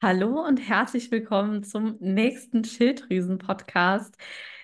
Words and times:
Hallo 0.00 0.46
und 0.46 0.58
herzlich 0.58 1.10
willkommen 1.10 1.64
zum 1.64 1.96
nächsten 1.98 2.62
Schilddrüsen-Podcast. 2.62 4.16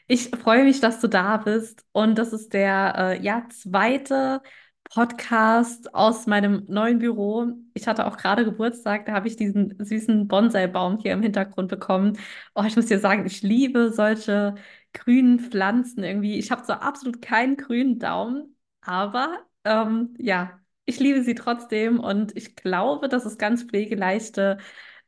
Ich 0.06 0.30
freue 0.30 0.62
mich, 0.62 0.80
dass 0.80 1.00
du 1.00 1.08
da 1.08 1.38
bist 1.38 1.84
und 1.90 2.16
das 2.18 2.32
ist 2.32 2.52
der 2.52 2.94
äh, 2.96 3.22
ja, 3.22 3.44
zweite 3.50 4.42
Podcast 4.84 5.92
aus 5.92 6.26
meinem 6.28 6.64
neuen 6.68 7.00
Büro. 7.00 7.48
Ich 7.74 7.88
hatte 7.88 8.06
auch 8.06 8.16
gerade 8.16 8.44
Geburtstag, 8.44 9.06
da 9.06 9.12
habe 9.12 9.26
ich 9.26 9.34
diesen 9.34 9.74
süßen 9.84 10.28
Bonsai-Baum 10.28 10.98
hier 10.98 11.12
im 11.12 11.22
Hintergrund 11.22 11.68
bekommen. 11.68 12.16
Oh, 12.54 12.62
ich 12.64 12.76
muss 12.76 12.86
dir 12.86 13.00
sagen, 13.00 13.26
ich 13.26 13.42
liebe 13.42 13.90
solche 13.92 14.54
grünen 14.92 15.40
Pflanzen 15.40 16.04
irgendwie. 16.04 16.38
Ich 16.38 16.52
habe 16.52 16.64
so 16.64 16.74
absolut 16.74 17.20
keinen 17.22 17.56
grünen 17.56 17.98
Daumen, 17.98 18.56
aber 18.82 19.40
ähm, 19.64 20.14
ja, 20.18 20.60
ich 20.84 21.00
liebe 21.00 21.24
sie 21.24 21.34
trotzdem 21.34 21.98
und 21.98 22.36
ich 22.36 22.54
glaube, 22.56 23.08
das 23.08 23.26
ist 23.26 23.38
ganz 23.38 23.64
pflegeleichte 23.64 24.58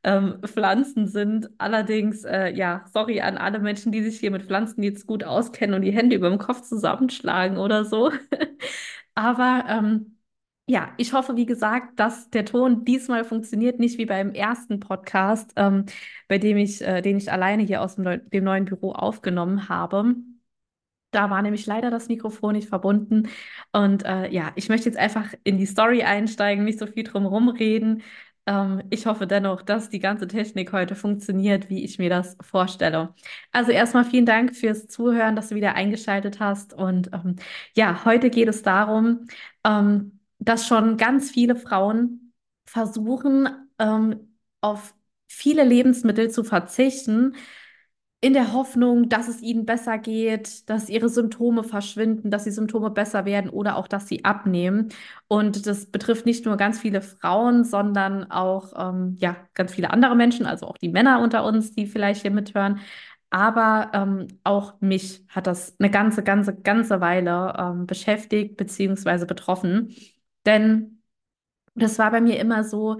ähm, 0.06 0.40
Pflanzen 0.46 1.08
sind. 1.08 1.50
Allerdings, 1.58 2.24
äh, 2.24 2.50
ja, 2.54 2.84
sorry 2.94 3.20
an 3.20 3.36
alle 3.38 3.58
Menschen, 3.58 3.92
die 3.92 4.02
sich 4.02 4.20
hier 4.20 4.30
mit 4.30 4.44
Pflanzen 4.44 4.82
jetzt 4.84 5.06
gut 5.06 5.24
auskennen 5.24 5.74
und 5.74 5.82
die 5.82 5.92
Hände 5.92 6.16
über 6.16 6.30
dem 6.30 6.38
Kopf 6.38 6.62
zusammenschlagen 6.62 7.58
oder 7.58 7.84
so. 7.84 8.12
Aber 9.14 9.64
ähm, 9.68 10.16
ja, 10.68 10.92
ich 10.96 11.12
hoffe, 11.12 11.36
wie 11.36 11.46
gesagt, 11.46 11.98
dass 12.00 12.30
der 12.30 12.44
Ton 12.44 12.84
diesmal 12.84 13.24
funktioniert, 13.24 13.78
nicht 13.80 13.98
wie 13.98 14.06
beim 14.06 14.32
ersten 14.32 14.80
Podcast, 14.80 15.52
ähm, 15.56 15.86
bei 16.28 16.38
dem 16.38 16.56
ich, 16.56 16.82
äh, 16.82 17.02
den 17.02 17.16
ich 17.18 17.30
alleine 17.32 17.62
hier 17.64 17.82
aus 17.82 17.96
dem, 17.96 18.04
neu 18.04 18.18
dem 18.18 18.44
neuen 18.44 18.64
Büro 18.64 18.92
aufgenommen 18.92 19.68
habe. 19.68 20.14
Da 21.12 21.30
war 21.30 21.40
nämlich 21.42 21.66
leider 21.66 21.90
das 21.90 22.08
Mikrofon 22.08 22.54
nicht 22.54 22.68
verbunden. 22.68 23.28
Und 23.72 24.04
äh, 24.04 24.28
ja, 24.30 24.52
ich 24.56 24.68
möchte 24.68 24.88
jetzt 24.88 24.98
einfach 24.98 25.32
in 25.44 25.56
die 25.58 25.66
Story 25.66 26.02
einsteigen, 26.02 26.64
nicht 26.64 26.78
so 26.78 26.86
viel 26.86 27.04
drum 27.04 27.48
reden. 27.48 28.02
Ähm, 28.46 28.82
ich 28.90 29.06
hoffe 29.06 29.26
dennoch, 29.26 29.62
dass 29.62 29.88
die 29.90 29.98
ganze 29.98 30.28
Technik 30.28 30.72
heute 30.72 30.94
funktioniert, 30.94 31.68
wie 31.70 31.84
ich 31.84 31.98
mir 31.98 32.10
das 32.10 32.36
vorstelle. 32.40 33.14
Also 33.52 33.72
erstmal 33.72 34.04
vielen 34.04 34.26
Dank 34.26 34.54
fürs 34.54 34.86
Zuhören, 34.88 35.36
dass 35.36 35.48
du 35.48 35.54
wieder 35.56 35.74
eingeschaltet 35.74 36.40
hast. 36.40 36.72
Und 36.72 37.10
ähm, 37.12 37.36
ja, 37.74 38.04
heute 38.04 38.30
geht 38.30 38.48
es 38.48 38.62
darum, 38.62 39.26
ähm, 39.64 40.20
dass 40.38 40.66
schon 40.66 40.96
ganz 40.96 41.30
viele 41.30 41.56
Frauen 41.56 42.32
versuchen, 42.66 43.48
ähm, 43.78 44.36
auf 44.60 44.94
viele 45.28 45.64
Lebensmittel 45.64 46.30
zu 46.30 46.44
verzichten 46.44 47.34
in 48.26 48.32
der 48.32 48.52
Hoffnung, 48.52 49.08
dass 49.08 49.28
es 49.28 49.40
ihnen 49.40 49.66
besser 49.66 49.98
geht, 49.98 50.68
dass 50.68 50.88
ihre 50.88 51.08
Symptome 51.08 51.62
verschwinden, 51.62 52.28
dass 52.28 52.42
die 52.42 52.50
Symptome 52.50 52.90
besser 52.90 53.24
werden 53.24 53.48
oder 53.48 53.76
auch, 53.76 53.86
dass 53.86 54.08
sie 54.08 54.24
abnehmen. 54.24 54.88
Und 55.28 55.64
das 55.68 55.86
betrifft 55.86 56.26
nicht 56.26 56.44
nur 56.44 56.56
ganz 56.56 56.80
viele 56.80 57.02
Frauen, 57.02 57.62
sondern 57.62 58.28
auch 58.28 58.72
ähm, 58.76 59.14
ja, 59.20 59.36
ganz 59.54 59.72
viele 59.74 59.90
andere 59.90 60.16
Menschen, 60.16 60.44
also 60.44 60.66
auch 60.66 60.76
die 60.76 60.88
Männer 60.88 61.20
unter 61.20 61.44
uns, 61.44 61.72
die 61.72 61.86
vielleicht 61.86 62.22
hier 62.22 62.32
mithören. 62.32 62.80
Aber 63.30 63.92
ähm, 63.94 64.26
auch 64.42 64.74
mich 64.80 65.24
hat 65.28 65.46
das 65.46 65.76
eine 65.78 65.90
ganze, 65.90 66.24
ganze, 66.24 66.52
ganze 66.56 67.00
Weile 67.00 67.54
ähm, 67.56 67.86
beschäftigt 67.86 68.56
beziehungsweise 68.56 69.26
betroffen. 69.26 69.94
Denn 70.46 71.00
das 71.76 71.98
war 72.00 72.10
bei 72.10 72.20
mir 72.20 72.40
immer 72.40 72.64
so, 72.64 72.98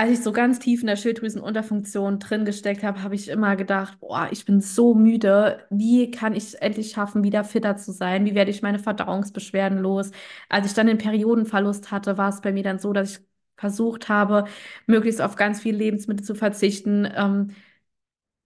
als 0.00 0.12
ich 0.12 0.22
so 0.22 0.32
ganz 0.32 0.58
tief 0.58 0.80
in 0.80 0.86
der 0.86 0.96
Schilddrüsenunterfunktion 0.96 2.18
drin 2.20 2.44
gesteckt 2.46 2.82
habe, 2.82 3.02
habe 3.02 3.14
ich 3.14 3.28
immer 3.28 3.54
gedacht, 3.56 4.00
boah, 4.00 4.28
ich 4.30 4.46
bin 4.46 4.60
so 4.62 4.94
müde. 4.94 5.66
Wie 5.70 6.10
kann 6.10 6.34
ich 6.34 6.44
es 6.44 6.54
endlich 6.54 6.92
schaffen, 6.92 7.22
wieder 7.22 7.44
fitter 7.44 7.76
zu 7.76 7.92
sein? 7.92 8.24
Wie 8.24 8.34
werde 8.34 8.50
ich 8.50 8.62
meine 8.62 8.78
Verdauungsbeschwerden 8.78 9.78
los? 9.78 10.10
Als 10.48 10.66
ich 10.66 10.74
dann 10.74 10.86
den 10.86 10.96
Periodenverlust 10.98 11.90
hatte, 11.90 12.16
war 12.16 12.30
es 12.30 12.40
bei 12.40 12.52
mir 12.52 12.62
dann 12.62 12.78
so, 12.78 12.92
dass 12.94 13.18
ich 13.18 13.20
versucht 13.58 14.08
habe, 14.08 14.44
möglichst 14.86 15.20
auf 15.20 15.36
ganz 15.36 15.60
viele 15.60 15.76
Lebensmittel 15.78 16.24
zu 16.24 16.34
verzichten, 16.34 17.06
ähm, 17.14 17.50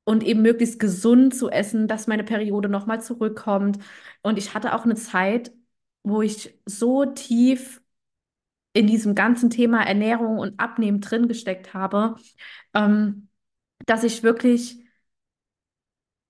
und 0.04 0.22
eben 0.22 0.42
möglichst 0.42 0.78
gesund 0.80 1.34
zu 1.34 1.50
essen, 1.50 1.88
dass 1.88 2.06
meine 2.06 2.24
Periode 2.24 2.68
nochmal 2.68 3.00
zurückkommt. 3.02 3.78
Und 4.22 4.38
ich 4.38 4.54
hatte 4.54 4.74
auch 4.74 4.84
eine 4.84 4.96
Zeit, 4.96 5.52
wo 6.02 6.22
ich 6.22 6.58
so 6.66 7.06
tief 7.06 7.82
in 8.74 8.86
diesem 8.86 9.14
ganzen 9.14 9.50
Thema 9.50 9.82
Ernährung 9.86 10.38
und 10.38 10.60
Abnehmen 10.60 11.00
drin 11.00 11.28
gesteckt 11.28 11.72
habe, 11.74 12.16
ähm, 12.74 13.28
dass 13.86 14.04
ich 14.04 14.22
wirklich 14.22 14.78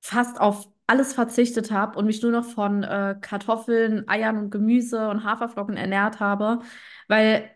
fast 0.00 0.40
auf 0.40 0.68
alles 0.86 1.14
verzichtet 1.14 1.70
habe 1.70 1.98
und 1.98 2.06
mich 2.06 2.22
nur 2.22 2.30
noch 2.32 2.44
von 2.44 2.82
äh, 2.82 3.16
Kartoffeln, 3.20 4.06
Eiern 4.08 4.36
und 4.38 4.50
Gemüse 4.50 5.08
und 5.08 5.24
Haferflocken 5.24 5.76
ernährt 5.76 6.20
habe, 6.20 6.60
weil 7.08 7.50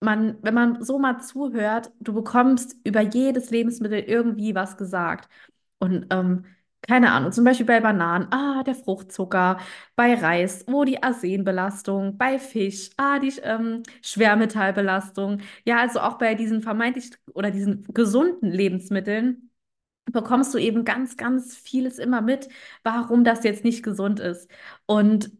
man, 0.00 0.38
wenn 0.42 0.54
man 0.54 0.82
so 0.84 0.98
mal 0.98 1.20
zuhört, 1.20 1.92
du 2.00 2.12
bekommst 2.14 2.76
über 2.84 3.00
jedes 3.02 3.50
Lebensmittel 3.50 4.00
irgendwie 4.00 4.54
was 4.54 4.76
gesagt. 4.76 5.28
Und 5.78 6.06
ähm, 6.10 6.44
keine 6.82 7.12
Ahnung, 7.12 7.32
zum 7.32 7.44
Beispiel 7.44 7.66
bei 7.66 7.80
Bananen, 7.80 8.28
ah, 8.32 8.62
der 8.62 8.74
Fruchtzucker, 8.74 9.58
bei 9.96 10.14
Reis, 10.14 10.64
wo 10.68 10.84
die 10.84 11.02
Arsenbelastung, 11.02 12.16
bei 12.16 12.38
Fisch, 12.38 12.90
ah, 12.96 13.18
die 13.18 13.32
ähm, 13.42 13.82
Schwermetallbelastung. 14.02 15.40
Ja, 15.64 15.78
also 15.80 16.00
auch 16.00 16.18
bei 16.18 16.34
diesen 16.34 16.62
vermeintlich 16.62 17.10
oder 17.34 17.50
diesen 17.50 17.84
gesunden 17.92 18.50
Lebensmitteln 18.50 19.50
bekommst 20.12 20.54
du 20.54 20.58
eben 20.58 20.84
ganz, 20.84 21.16
ganz 21.16 21.56
vieles 21.56 21.98
immer 21.98 22.22
mit, 22.22 22.48
warum 22.84 23.24
das 23.24 23.44
jetzt 23.44 23.64
nicht 23.64 23.82
gesund 23.84 24.20
ist. 24.20 24.50
Und 24.86 25.30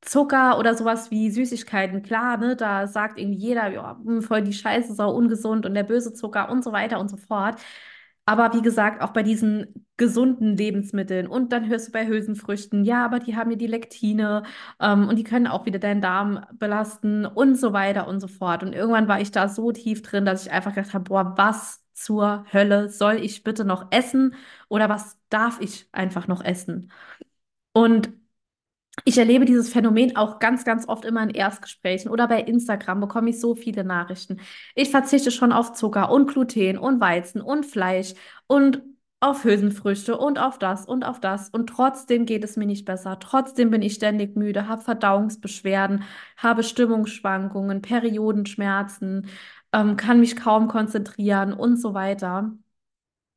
Zucker 0.00 0.58
oder 0.58 0.74
sowas 0.76 1.10
wie 1.10 1.30
Süßigkeiten, 1.30 2.02
klar, 2.02 2.36
ne, 2.36 2.54
da 2.56 2.86
sagt 2.86 3.18
irgendwie 3.18 3.38
jeder, 3.40 3.68
ja, 3.72 4.00
voll 4.20 4.42
die 4.42 4.52
Scheiße, 4.52 4.94
sau 4.94 5.12
ungesund 5.14 5.66
und 5.66 5.74
der 5.74 5.82
böse 5.82 6.14
Zucker 6.14 6.50
und 6.50 6.62
so 6.62 6.70
weiter 6.72 7.00
und 7.00 7.08
so 7.10 7.16
fort. 7.16 7.60
Aber 8.28 8.52
wie 8.52 8.60
gesagt, 8.62 9.00
auch 9.02 9.10
bei 9.12 9.22
diesen 9.22 9.86
gesunden 9.96 10.54
Lebensmitteln 10.56 11.26
und 11.26 11.50
dann 11.52 11.66
hörst 11.68 11.88
du 11.88 11.92
bei 11.92 12.06
Hülsenfrüchten, 12.06 12.84
ja, 12.84 13.04
aber 13.04 13.18
die 13.20 13.36
haben 13.36 13.50
ja 13.50 13.56
die 13.56 13.66
Lektine 13.66 14.42
ähm, 14.80 15.08
und 15.08 15.16
die 15.16 15.24
können 15.24 15.46
auch 15.46 15.64
wieder 15.66 15.78
deinen 15.78 16.02
Darm 16.02 16.44
belasten 16.52 17.24
und 17.26 17.56
so 17.56 17.72
weiter 17.72 18.06
und 18.06 18.20
so 18.20 18.28
fort. 18.28 18.62
Und 18.62 18.74
irgendwann 18.74 19.08
war 19.08 19.20
ich 19.20 19.30
da 19.32 19.48
so 19.48 19.72
tief 19.72 20.02
drin, 20.02 20.24
dass 20.26 20.44
ich 20.46 20.52
einfach 20.52 20.74
gedacht 20.74 20.92
habe, 20.94 21.04
boah, 21.04 21.34
was 21.38 21.82
zur 21.94 22.44
Hölle 22.52 22.90
soll 22.90 23.14
ich 23.16 23.42
bitte 23.44 23.64
noch 23.64 23.86
essen 23.90 24.34
oder 24.68 24.88
was 24.90 25.16
darf 25.30 25.60
ich 25.60 25.88
einfach 25.92 26.28
noch 26.28 26.44
essen? 26.44 26.92
Und 27.72 28.10
ich 29.04 29.18
erlebe 29.18 29.44
dieses 29.44 29.70
Phänomen 29.70 30.16
auch 30.16 30.38
ganz, 30.38 30.64
ganz 30.64 30.88
oft 30.88 31.04
immer 31.04 31.22
in 31.22 31.30
Erstgesprächen 31.30 32.10
oder 32.10 32.28
bei 32.28 32.40
Instagram 32.42 33.00
bekomme 33.00 33.30
ich 33.30 33.40
so 33.40 33.54
viele 33.54 33.84
Nachrichten. 33.84 34.40
Ich 34.74 34.90
verzichte 34.90 35.30
schon 35.30 35.52
auf 35.52 35.72
Zucker 35.72 36.10
und 36.10 36.30
Gluten 36.30 36.78
und 36.78 37.00
Weizen 37.00 37.40
und 37.40 37.66
Fleisch 37.66 38.14
und 38.46 38.82
auf 39.20 39.44
Hülsenfrüchte 39.44 40.16
und 40.16 40.38
auf 40.38 40.58
das 40.58 40.86
und 40.86 41.04
auf 41.04 41.20
das. 41.20 41.48
Und 41.50 41.68
trotzdem 41.68 42.24
geht 42.24 42.44
es 42.44 42.56
mir 42.56 42.66
nicht 42.66 42.84
besser. 42.84 43.18
Trotzdem 43.18 43.70
bin 43.70 43.82
ich 43.82 43.94
ständig 43.94 44.36
müde, 44.36 44.68
habe 44.68 44.82
Verdauungsbeschwerden, 44.82 46.04
habe 46.36 46.62
Stimmungsschwankungen, 46.62 47.82
Periodenschmerzen, 47.82 49.28
ähm, 49.72 49.96
kann 49.96 50.20
mich 50.20 50.36
kaum 50.36 50.68
konzentrieren 50.68 51.52
und 51.52 51.80
so 51.80 51.94
weiter. 51.94 52.52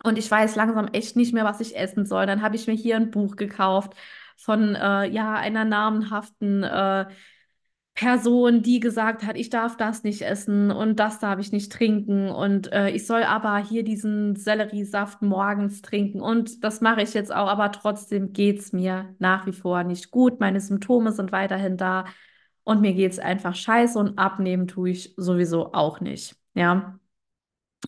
Und 0.04 0.18
ich 0.18 0.30
weiß 0.30 0.56
langsam 0.56 0.88
echt 0.90 1.16
nicht 1.16 1.34
mehr, 1.34 1.46
was 1.46 1.60
ich 1.60 1.76
essen 1.78 2.06
soll. 2.06 2.26
Dann 2.26 2.42
habe 2.42 2.56
ich 2.56 2.68
mir 2.68 2.74
hier 2.74 2.96
ein 2.96 3.12
Buch 3.12 3.36
gekauft 3.36 3.94
von 4.42 4.76
äh, 4.76 5.08
ja, 5.08 5.36
einer 5.36 5.66
namenhaften 5.66 6.64
äh, 6.64 7.06
Person, 7.94 8.64
die 8.64 8.80
gesagt 8.80 9.24
hat, 9.24 9.38
ich 9.38 9.50
darf 9.50 9.78
das 9.78 10.04
nicht 10.04 10.22
essen 10.22 10.72
und 10.72 11.00
das 11.00 11.20
darf 11.20 11.40
ich 11.40 11.52
nicht 11.52 11.72
trinken 11.72 12.30
und 12.30 12.72
äh, 12.72 12.90
ich 12.90 13.06
soll 13.06 13.24
aber 13.24 13.58
hier 13.58 13.84
diesen 13.84 14.36
Selleriesaft 14.36 15.22
morgens 15.22 15.82
trinken 15.82 16.22
und 16.22 16.64
das 16.64 16.82
mache 16.82 17.02
ich 17.02 17.14
jetzt 17.14 17.34
auch, 17.34 17.48
aber 17.48 17.72
trotzdem 17.72 18.34
geht 18.34 18.60
es 18.60 18.74
mir 18.74 19.14
nach 19.20 19.46
wie 19.46 19.52
vor 19.52 19.84
nicht 19.84 20.10
gut. 20.10 20.40
Meine 20.40 20.62
Symptome 20.62 21.12
sind 21.12 21.32
weiterhin 21.32 21.78
da 21.78 22.06
und 22.64 22.82
mir 22.82 22.94
geht 22.94 23.12
es 23.12 23.20
einfach 23.20 23.56
scheiße 23.56 24.00
und 24.00 24.18
abnehmen 24.18 24.68
tue 24.68 24.92
ich 24.92 25.14
sowieso 25.18 25.74
auch 25.74 26.00
nicht. 26.00 26.36
Ja. 26.54 26.98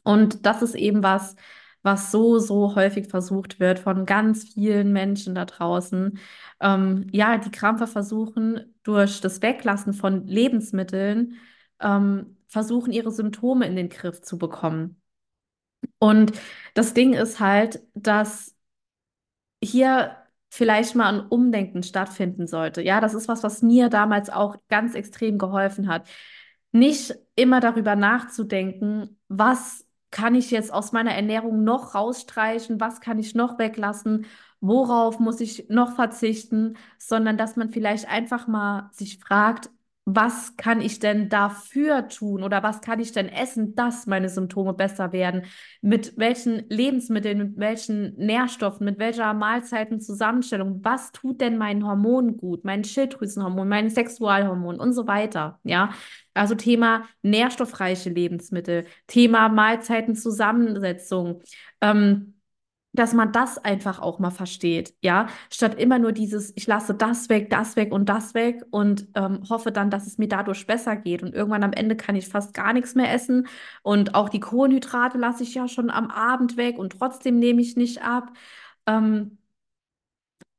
Und 0.04 0.46
das 0.46 0.62
ist 0.62 0.76
eben 0.76 1.02
was, 1.02 1.36
was 1.84 2.12
so, 2.12 2.40
so 2.40 2.76
häufig 2.76 3.10
versucht 3.10 3.60
wird 3.60 3.80
von 3.80 4.06
ganz 4.06 4.46
vielen 4.54 4.94
Menschen 4.94 5.36
da 5.36 5.46
draußen. 5.46 6.18
Ähm, 6.62 7.08
ja, 7.12 7.38
die 7.38 7.52
krampfer 7.52 7.88
versuchen, 7.88 8.74
durch 8.84 9.22
das 9.22 9.42
Weglassen 9.42 9.94
von 9.94 10.26
Lebensmitteln, 10.28 11.36
ähm, 11.82 12.38
versuchen, 12.48 12.94
ihre 12.94 13.12
Symptome 13.12 13.68
in 13.68 13.76
den 13.76 13.90
Griff 13.90 14.22
zu 14.22 14.38
bekommen. 14.38 15.02
Und 16.00 16.34
das 16.74 16.94
Ding 16.94 17.14
ist 17.14 17.40
halt, 17.40 17.82
dass 17.94 18.56
hier 19.64 20.16
vielleicht 20.50 20.96
mal 20.96 21.14
ein 21.14 21.28
Umdenken 21.28 21.84
stattfinden 21.84 22.48
sollte. 22.48 22.82
Ja, 22.82 23.02
das 23.02 23.14
ist 23.14 23.28
was, 23.28 23.44
was 23.44 23.62
mir 23.62 23.90
damals 23.90 24.30
auch 24.30 24.58
ganz 24.70 24.94
extrem 24.96 25.38
geholfen 25.38 25.88
hat. 25.88 26.08
Nicht 26.72 27.16
immer 27.36 27.60
darüber 27.60 27.96
nachzudenken, 27.96 29.20
was 29.28 29.86
kann 30.14 30.36
ich 30.36 30.52
jetzt 30.52 30.72
aus 30.72 30.92
meiner 30.92 31.12
Ernährung 31.14 31.64
noch 31.64 31.96
rausstreichen, 31.96 32.80
was 32.80 33.02
kann 33.02 33.18
ich 33.20 33.34
noch 33.34 33.58
weglassen, 33.58 34.28
worauf 34.62 35.20
muss 35.20 35.42
ich 35.42 35.68
noch 35.70 35.96
verzichten, 35.96 36.78
sondern 37.00 37.38
dass 37.38 37.56
man 37.58 37.72
vielleicht 37.72 38.08
einfach 38.08 38.48
mal 38.48 38.90
sich 38.94 39.18
fragt, 39.20 39.70
was 40.06 40.58
kann 40.58 40.82
ich 40.82 41.00
denn 41.00 41.30
dafür 41.30 42.10
tun 42.10 42.44
oder 42.44 42.62
was 42.62 42.82
kann 42.82 43.00
ich 43.00 43.14
denn 43.14 43.30
essen, 43.30 43.74
dass 43.76 44.06
meine 44.06 44.28
Symptome 44.28 44.74
besser 44.74 45.14
werden? 45.14 45.44
Mit 45.82 46.18
welchen 46.18 46.68
Lebensmitteln, 46.70 47.38
mit 47.38 47.58
welchen 47.58 48.14
Nährstoffen, 48.18 48.84
mit 48.84 49.00
welcher 49.00 49.34
Mahlzeitenzusammenstellung? 49.34 50.82
Was 50.84 51.14
tut 51.14 51.40
denn 51.40 51.58
meinen 51.58 51.86
Hormonen 51.88 52.36
gut, 52.36 52.66
meinen 52.66 52.84
Schilddrüsenhormonen, 52.84 53.70
meinen 53.70 53.90
Sexualhormonen 53.90 54.82
und 54.82 54.92
so 54.92 55.08
weiter? 55.08 55.60
Ja, 55.64 55.94
also 56.34 56.56
Thema 56.56 57.04
nährstoffreiche 57.22 58.10
Lebensmittel, 58.10 58.86
Thema 59.08 59.48
Mahlzeitenzusammensetzung. 59.48 61.42
Ähm, 61.80 62.33
dass 62.94 63.14
man 63.14 63.32
das 63.32 63.58
einfach 63.58 64.00
auch 64.00 64.20
mal 64.20 64.30
versteht, 64.32 64.94
ja, 65.02 65.28
statt 65.52 65.76
immer 65.80 65.98
nur 66.00 66.12
dieses, 66.12 66.54
ich 66.56 66.68
lasse 66.68 66.94
das 66.94 67.28
weg, 67.30 67.50
das 67.50 67.76
weg 67.76 67.92
und 67.92 68.08
das 68.08 68.34
weg 68.36 68.64
und 68.72 69.08
ähm, 69.16 69.42
hoffe 69.50 69.72
dann, 69.72 69.90
dass 69.90 70.06
es 70.08 70.18
mir 70.20 70.28
dadurch 70.28 70.68
besser 70.68 70.96
geht 70.96 71.24
und 71.24 71.34
irgendwann 71.34 71.64
am 71.64 71.74
Ende 71.74 71.96
kann 71.96 72.16
ich 72.16 72.28
fast 72.28 72.54
gar 72.54 72.72
nichts 72.74 72.94
mehr 72.96 73.12
essen 73.12 73.48
und 73.82 74.14
auch 74.16 74.30
die 74.30 74.40
Kohlenhydrate 74.40 75.18
lasse 75.18 75.44
ich 75.44 75.56
ja 75.56 75.68
schon 75.68 75.90
am 75.90 76.10
Abend 76.12 76.56
weg 76.58 76.78
und 76.78 76.94
trotzdem 77.00 77.40
nehme 77.40 77.62
ich 77.62 77.76
nicht 77.76 78.04
ab. 78.04 78.32
Ähm, 78.88 79.38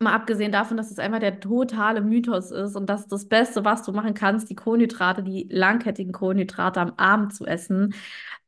Mal 0.00 0.12
abgesehen 0.14 0.50
davon, 0.52 0.76
dass 0.76 0.90
es 0.90 0.98
einfach 0.98 1.20
der 1.20 1.38
totale 1.40 2.00
Mythos 2.02 2.50
ist 2.50 2.74
und 2.76 2.86
dass 2.90 3.06
das 3.06 3.28
Beste, 3.28 3.64
was 3.64 3.84
du 3.84 3.92
machen 3.92 4.12
kannst, 4.12 4.50
die 4.50 4.56
Kohlenhydrate, 4.56 5.22
die 5.22 5.48
langkettigen 5.50 6.12
Kohlenhydrate 6.12 6.80
am 6.80 6.94
Abend 6.96 7.34
zu 7.34 7.46
essen. 7.46 7.94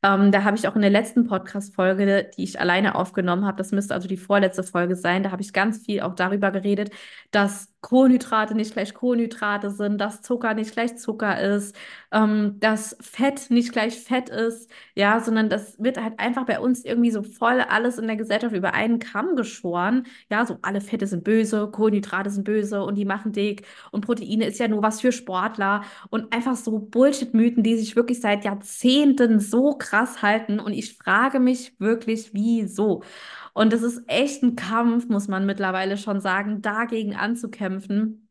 Ähm, 0.06 0.30
da 0.30 0.44
habe 0.44 0.56
ich 0.56 0.68
auch 0.68 0.76
in 0.76 0.82
der 0.82 0.90
letzten 0.90 1.26
Podcast-Folge, 1.26 2.30
die 2.36 2.44
ich 2.44 2.60
alleine 2.60 2.94
aufgenommen 2.94 3.44
habe, 3.44 3.58
das 3.58 3.72
müsste 3.72 3.92
also 3.92 4.06
die 4.06 4.16
vorletzte 4.16 4.62
Folge 4.62 4.94
sein, 4.94 5.24
da 5.24 5.32
habe 5.32 5.42
ich 5.42 5.52
ganz 5.52 5.84
viel 5.84 6.00
auch 6.02 6.14
darüber 6.14 6.52
geredet, 6.52 6.90
dass 7.32 7.74
Kohlenhydrate 7.80 8.54
nicht 8.54 8.72
gleich 8.72 8.94
Kohlenhydrate 8.94 9.70
sind, 9.70 10.00
dass 10.00 10.22
Zucker 10.22 10.54
nicht 10.54 10.72
gleich 10.72 10.96
Zucker 10.96 11.40
ist, 11.40 11.76
ähm, 12.12 12.56
dass 12.60 12.96
Fett 13.00 13.50
nicht 13.50 13.72
gleich 13.72 14.00
Fett 14.00 14.28
ist, 14.28 14.70
ja, 14.94 15.20
sondern 15.20 15.48
das 15.48 15.76
wird 15.82 16.02
halt 16.02 16.18
einfach 16.18 16.46
bei 16.46 16.58
uns 16.60 16.84
irgendwie 16.84 17.10
so 17.10 17.22
voll 17.22 17.60
alles 17.60 17.98
in 17.98 18.06
der 18.06 18.16
Gesellschaft 18.16 18.54
über 18.54 18.74
einen 18.74 18.98
Kamm 18.98 19.36
geschoren. 19.36 20.04
Ja, 20.30 20.46
so 20.46 20.58
alle 20.62 20.80
Fette 20.80 21.06
sind 21.06 21.24
böse, 21.24 21.68
Kohlenhydrate 21.70 22.30
sind 22.30 22.44
böse 22.44 22.82
und 22.82 22.96
die 22.96 23.04
machen 23.04 23.32
dick 23.32 23.66
und 23.92 24.04
Proteine 24.04 24.46
ist 24.46 24.58
ja 24.58 24.68
nur 24.68 24.82
was 24.82 25.00
für 25.00 25.12
Sportler 25.12 25.82
und 26.10 26.32
einfach 26.32 26.56
so 26.56 26.78
Bullshit-Mythen, 26.78 27.62
die 27.62 27.76
sich 27.76 27.96
wirklich 27.96 28.20
seit 28.20 28.44
Jahrzehnten 28.44 29.40
so 29.40 29.74
krass 29.74 29.95
halten 30.22 30.60
und 30.60 30.72
ich 30.72 30.96
frage 30.96 31.40
mich 31.40 31.78
wirklich, 31.80 32.32
wieso? 32.34 33.02
Und 33.54 33.72
es 33.72 33.82
ist 33.82 34.02
echt 34.06 34.42
ein 34.42 34.56
Kampf, 34.56 35.08
muss 35.08 35.28
man 35.28 35.46
mittlerweile 35.46 35.96
schon 35.96 36.20
sagen, 36.20 36.62
dagegen 36.62 37.14
anzukämpfen, 37.16 38.25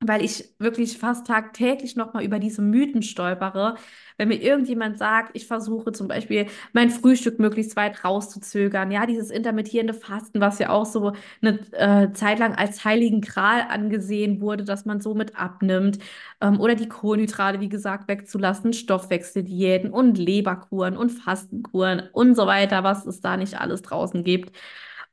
weil 0.00 0.24
ich 0.24 0.54
wirklich 0.60 0.96
fast 0.96 1.26
tagtäglich 1.26 1.96
nochmal 1.96 2.24
über 2.24 2.38
diese 2.38 2.62
Mythen 2.62 3.02
stolpere. 3.02 3.74
Wenn 4.16 4.28
mir 4.28 4.40
irgendjemand 4.40 4.96
sagt, 4.96 5.32
ich 5.34 5.46
versuche 5.46 5.90
zum 5.92 6.06
Beispiel 6.06 6.46
mein 6.72 6.90
Frühstück 6.90 7.40
möglichst 7.40 7.74
weit 7.74 8.04
rauszuzögern, 8.04 8.92
ja, 8.92 9.06
dieses 9.06 9.30
intermittierende 9.30 9.94
Fasten, 9.94 10.40
was 10.40 10.60
ja 10.60 10.70
auch 10.70 10.86
so 10.86 11.14
eine 11.42 11.58
äh, 11.72 12.12
Zeit 12.12 12.38
lang 12.38 12.54
als 12.54 12.84
heiligen 12.84 13.20
Gral 13.20 13.62
angesehen 13.68 14.40
wurde, 14.40 14.64
dass 14.64 14.84
man 14.84 15.00
somit 15.00 15.36
abnimmt, 15.36 15.98
ähm, 16.40 16.60
oder 16.60 16.74
die 16.76 16.88
Kohlenhydrate, 16.88 17.60
wie 17.60 17.68
gesagt, 17.68 18.08
wegzulassen, 18.08 18.72
Stoffwechseldiäten 18.72 19.90
und 19.90 20.16
Leberkuren 20.18 20.96
und 20.96 21.10
Fastenkuren 21.10 22.08
und 22.12 22.34
so 22.36 22.46
weiter, 22.46 22.84
was 22.84 23.06
es 23.06 23.20
da 23.20 23.36
nicht 23.36 23.60
alles 23.60 23.82
draußen 23.82 24.22
gibt. 24.24 24.56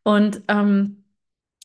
Und 0.03 0.43
ähm, 0.47 1.04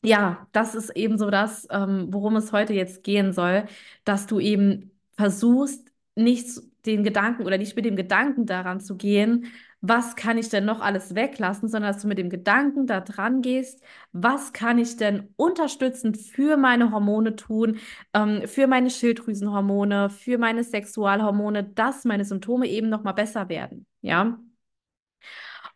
ja, 0.03 0.47
das 0.51 0.75
ist 0.75 0.89
eben 0.91 1.17
so 1.17 1.29
das, 1.29 1.67
ähm, 1.71 2.07
worum 2.11 2.35
es 2.35 2.51
heute 2.51 2.73
jetzt 2.73 3.03
gehen 3.03 3.33
soll, 3.33 3.65
dass 4.03 4.27
du 4.27 4.39
eben 4.39 4.91
versuchst, 5.17 5.91
nicht 6.15 6.47
den 6.85 7.03
Gedanken 7.03 7.45
oder 7.45 7.57
nicht 7.57 7.75
mit 7.75 7.85
dem 7.85 7.95
Gedanken 7.95 8.45
daran 8.45 8.79
zu 8.79 8.97
gehen, 8.97 9.45
was 9.81 10.15
kann 10.15 10.37
ich 10.37 10.49
denn 10.49 10.65
noch 10.65 10.79
alles 10.81 11.15
weglassen, 11.15 11.67
sondern 11.69 11.93
dass 11.93 12.01
du 12.01 12.07
mit 12.07 12.17
dem 12.17 12.29
Gedanken 12.29 12.85
da 12.87 13.01
dran 13.01 13.41
gehst, 13.41 13.81
was 14.11 14.53
kann 14.53 14.77
ich 14.77 14.97
denn 14.97 15.29
unterstützend 15.37 16.17
für 16.17 16.57
meine 16.57 16.91
Hormone 16.91 17.35
tun, 17.35 17.79
ähm, 18.13 18.47
für 18.47 18.67
meine 18.67 18.89
Schilddrüsenhormone, 18.89 20.09
für 20.09 20.37
meine 20.37 20.63
Sexualhormone, 20.63 21.63
dass 21.63 22.05
meine 22.05 22.25
Symptome 22.25 22.67
eben 22.67 22.89
noch 22.89 23.03
mal 23.03 23.13
besser 23.13 23.49
werden, 23.49 23.85
ja? 24.01 24.39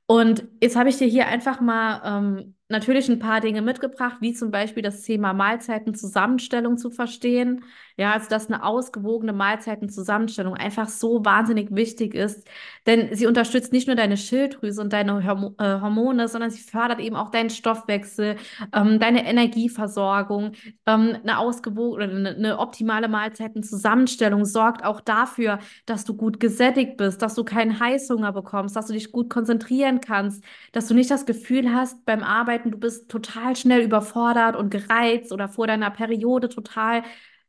Und 0.08 0.48
jetzt 0.62 0.76
habe 0.76 0.90
ich 0.90 0.98
dir 0.98 1.08
hier 1.08 1.28
einfach 1.28 1.62
mal 1.62 2.02
ähm, 2.06 2.55
natürlich 2.70 3.10
ein 3.10 3.20
paar 3.20 3.42
Dinge 3.42 3.62
mitgebracht, 3.62 4.18
wie 4.22 4.34
zum 4.34 4.52
Beispiel 4.52 4.84
das 4.84 5.02
Thema 5.02 5.34
Mahlzeitenzusammenstellung 5.34 6.78
zu 6.78 6.92
verstehen. 6.92 7.64
Ja, 7.98 8.12
also 8.12 8.28
dass 8.28 8.48
eine 8.48 8.64
ausgewogene 8.64 9.32
Mahlzeitenzusammenstellung 9.32 10.54
einfach 10.56 10.90
so 10.90 11.24
wahnsinnig 11.24 11.74
wichtig 11.74 12.14
ist, 12.14 12.46
denn 12.86 13.16
sie 13.16 13.26
unterstützt 13.26 13.72
nicht 13.72 13.88
nur 13.88 13.96
deine 13.96 14.18
Schilddrüse 14.18 14.82
und 14.82 14.92
deine 14.92 15.20
äh, 15.58 15.80
Hormone, 15.80 16.28
sondern 16.28 16.50
sie 16.52 16.62
fördert 16.62 17.00
eben 17.00 17.16
auch 17.16 17.32
deinen 17.32 17.50
Stoffwechsel, 17.50 18.36
ähm, 18.74 19.00
deine 19.00 19.26
Energieversorgung. 19.26 20.52
Ähm, 20.86 21.18
eine 21.24 21.40
ausgewogene 21.40 22.06
eine, 22.06 22.30
eine 22.36 22.60
optimale 22.60 23.08
Mahlzeitenzusammenstellung 23.08 24.44
sorgt 24.44 24.84
auch 24.84 25.00
dafür, 25.00 25.60
dass 25.86 26.04
du 26.04 26.16
gut 26.16 26.42
gesättigt 26.42 26.98
bist, 26.98 27.22
dass 27.22 27.34
du 27.36 27.46
keinen 27.46 27.80
Heißhunger 27.80 28.34
bekommst, 28.34 28.76
dass 28.76 28.88
du 28.88 28.94
dich 28.94 29.12
gut 29.14 29.30
konzentrieren 29.30 30.02
kannst, 30.02 30.44
dass 30.74 30.88
du 30.88 30.94
nicht 30.94 31.10
das 31.12 31.26
Gefühl 31.26 31.74
hast 31.74 32.04
beim 32.06 32.24
Arbeiten, 32.24 32.72
du 32.72 32.78
bist 32.78 33.10
total 33.10 33.56
schnell 33.56 33.82
überfordert 33.82 34.58
und 34.58 34.70
gereizt 34.70 35.32
oder 35.32 35.48
vor 35.48 35.68
deiner 35.68 35.92
Periode 35.92 36.50
total 36.50 37.04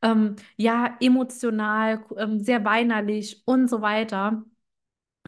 ähm, 0.06 0.36
ja, 0.56 0.96
emotional, 1.00 2.04
ähm, 2.16 2.40
sehr 2.40 2.64
weinerlich 2.64 3.42
und 3.46 3.68
so 3.68 3.82
weiter. 3.82 4.44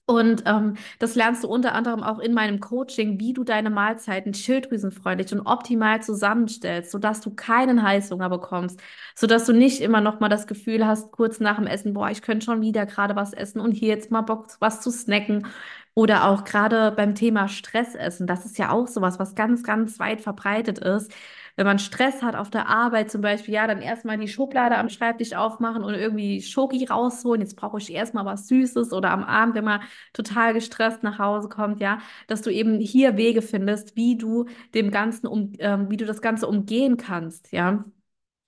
Und 0.07 0.45
ähm, 0.47 0.77
das 0.99 1.15
lernst 1.17 1.45
du 1.45 1.49
unter 1.49 1.75
anderem 1.75 2.03
auch 2.03 2.19
in 2.19 2.33
meinem 2.33 2.61
Coaching, 2.61 3.21
wie 3.21 3.35
du 3.35 3.45
deine 3.45 3.69
Mahlzeiten 3.69 4.33
schilddrüsenfreundlich 4.33 5.33
und 5.33 5.43
optimal 5.47 6.03
zusammenstellst, 6.03 6.91
sodass 6.91 7.21
du 7.21 7.35
keinen 7.35 7.83
Heißhunger 7.83 8.31
bekommst, 8.31 8.81
sodass 9.15 9.45
du 9.45 9.53
nicht 9.53 9.83
immer 9.83 10.01
noch 10.01 10.19
mal 10.19 10.31
das 10.31 10.47
Gefühl 10.47 10.87
hast, 10.87 11.13
kurz 11.13 11.41
nach 11.41 11.57
dem 11.57 11.67
Essen, 11.67 11.93
boah, 11.93 12.11
ich 12.11 12.23
könnte 12.23 12.47
schon 12.47 12.63
wieder 12.63 12.87
gerade 12.87 13.17
was 13.17 13.35
essen 13.35 13.61
und 13.61 13.73
hier 13.73 13.89
jetzt 13.89 14.11
mal 14.11 14.23
Bock, 14.23 14.47
was 14.61 14.81
zu 14.81 14.91
snacken. 14.91 15.47
Oder 15.95 16.25
auch 16.31 16.45
gerade 16.45 16.93
beim 16.93 17.15
Thema 17.15 17.49
Stressessen, 17.49 18.27
das 18.27 18.47
ist 18.47 18.57
ja 18.57 18.71
auch 18.71 18.87
sowas, 18.87 19.19
was 19.19 19.35
ganz, 19.35 19.63
ganz 19.63 19.99
weit 19.99 20.21
verbreitet 20.23 20.79
ist 20.79 21.13
wenn 21.59 21.67
man 21.67 21.81
Stress 21.81 22.23
hat 22.23 22.37
auf 22.37 22.51
der 22.51 22.69
Arbeit 22.69 23.11
zum 23.11 23.21
Beispiel, 23.21 23.53
ja, 23.53 23.67
dann 23.67 23.83
erstmal 23.83 24.17
die 24.17 24.29
Schublade 24.29 24.79
am 24.79 24.89
Schreibtisch 24.89 25.33
aufmachen 25.33 25.83
und 25.83 25.93
irgendwie 25.93 26.41
Schoki 26.41 26.85
rausholen. 26.85 27.41
Jetzt 27.43 27.57
brauche 27.57 27.79
ich 27.79 27.93
erstmal 27.93 28.25
was 28.25 28.47
Süßes 28.47 28.93
oder 28.93 29.11
am 29.11 29.25
Abend, 29.25 29.57
wenn 29.57 29.65
man 29.65 29.81
total 30.13 30.55
gestresst 30.55 31.03
nach 31.03 31.19
Hause 31.19 31.49
kommt, 31.49 31.81
ja, 31.81 31.99
dass 32.29 32.43
du 32.43 32.51
eben 32.51 32.79
hier 32.79 33.17
Wege 33.17 33.43
findest, 33.43 33.97
wie 33.97 34.17
du 34.17 34.45
dem 34.73 34.93
Ganzen 34.93 35.27
um, 35.27 35.53
ähm, 35.59 35.91
wie 35.91 35.97
du 35.97 36.07
das 36.07 36.23
Ganze 36.23 36.47
umgehen 36.47 36.97
kannst, 36.97 37.51
ja. 37.51 37.85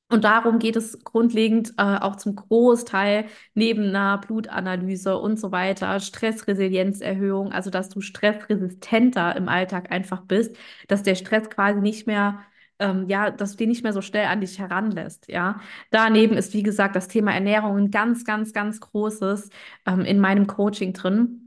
Und 0.08 0.24
darum 0.24 0.58
geht 0.58 0.76
es 0.76 1.04
grundlegend 1.04 1.74
äh, 1.78 1.82
auch 1.82 2.16
zum 2.16 2.34
Großteil 2.36 3.26
neben 3.54 3.88
einer 3.90 4.18
Blutanalyse 4.18 5.16
und 5.18 5.38
so 5.38 5.52
weiter, 5.52 6.00
Stressresilienzerhöhung, 6.00 7.52
also 7.52 7.70
dass 7.70 7.88
du 7.90 8.00
stressresistenter 8.00 9.36
im 9.36 9.48
Alltag 9.48 9.92
einfach 9.92 10.22
bist, 10.22 10.56
dass 10.88 11.04
der 11.04 11.14
Stress 11.14 11.48
quasi 11.48 11.80
nicht 11.80 12.08
mehr 12.08 12.40
ähm, 12.80 13.08
ja, 13.08 13.30
dass 13.30 13.52
du 13.52 13.58
die 13.58 13.66
nicht 13.66 13.82
mehr 13.84 13.92
so 13.92 14.02
schnell 14.02 14.26
an 14.26 14.40
dich 14.40 14.58
heranlässt, 14.58 15.28
ja. 15.28 15.60
Daneben 15.90 16.36
ist, 16.36 16.54
wie 16.54 16.62
gesagt, 16.62 16.96
das 16.96 17.08
Thema 17.08 17.32
Ernährung 17.32 17.76
ein 17.78 17.90
ganz, 17.90 18.24
ganz, 18.24 18.52
ganz 18.52 18.80
großes 18.80 19.50
ähm, 19.86 20.00
in 20.02 20.18
meinem 20.20 20.46
Coaching 20.46 20.92
drin. 20.92 21.46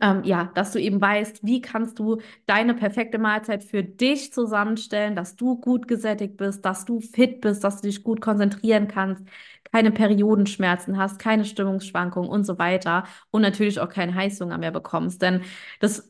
Ähm, 0.00 0.22
ja, 0.24 0.44
dass 0.54 0.70
du 0.72 0.78
eben 0.80 1.00
weißt, 1.00 1.44
wie 1.44 1.60
kannst 1.60 1.98
du 1.98 2.20
deine 2.46 2.74
perfekte 2.74 3.18
Mahlzeit 3.18 3.64
für 3.64 3.82
dich 3.82 4.32
zusammenstellen, 4.32 5.16
dass 5.16 5.34
du 5.34 5.56
gut 5.60 5.88
gesättigt 5.88 6.36
bist, 6.36 6.64
dass 6.64 6.84
du 6.84 7.00
fit 7.00 7.40
bist, 7.40 7.64
dass 7.64 7.80
du 7.80 7.88
dich 7.88 8.04
gut 8.04 8.20
konzentrieren 8.20 8.86
kannst, 8.86 9.24
keine 9.72 9.90
Periodenschmerzen 9.90 10.96
hast, 10.96 11.18
keine 11.18 11.44
Stimmungsschwankungen 11.44 12.30
und 12.30 12.44
so 12.44 12.56
weiter 12.58 13.04
und 13.32 13.42
natürlich 13.42 13.80
auch 13.80 13.88
keinen 13.88 14.14
Heißhunger 14.14 14.58
mehr 14.58 14.70
bekommst. 14.70 15.22
Denn 15.22 15.42
das 15.80 16.08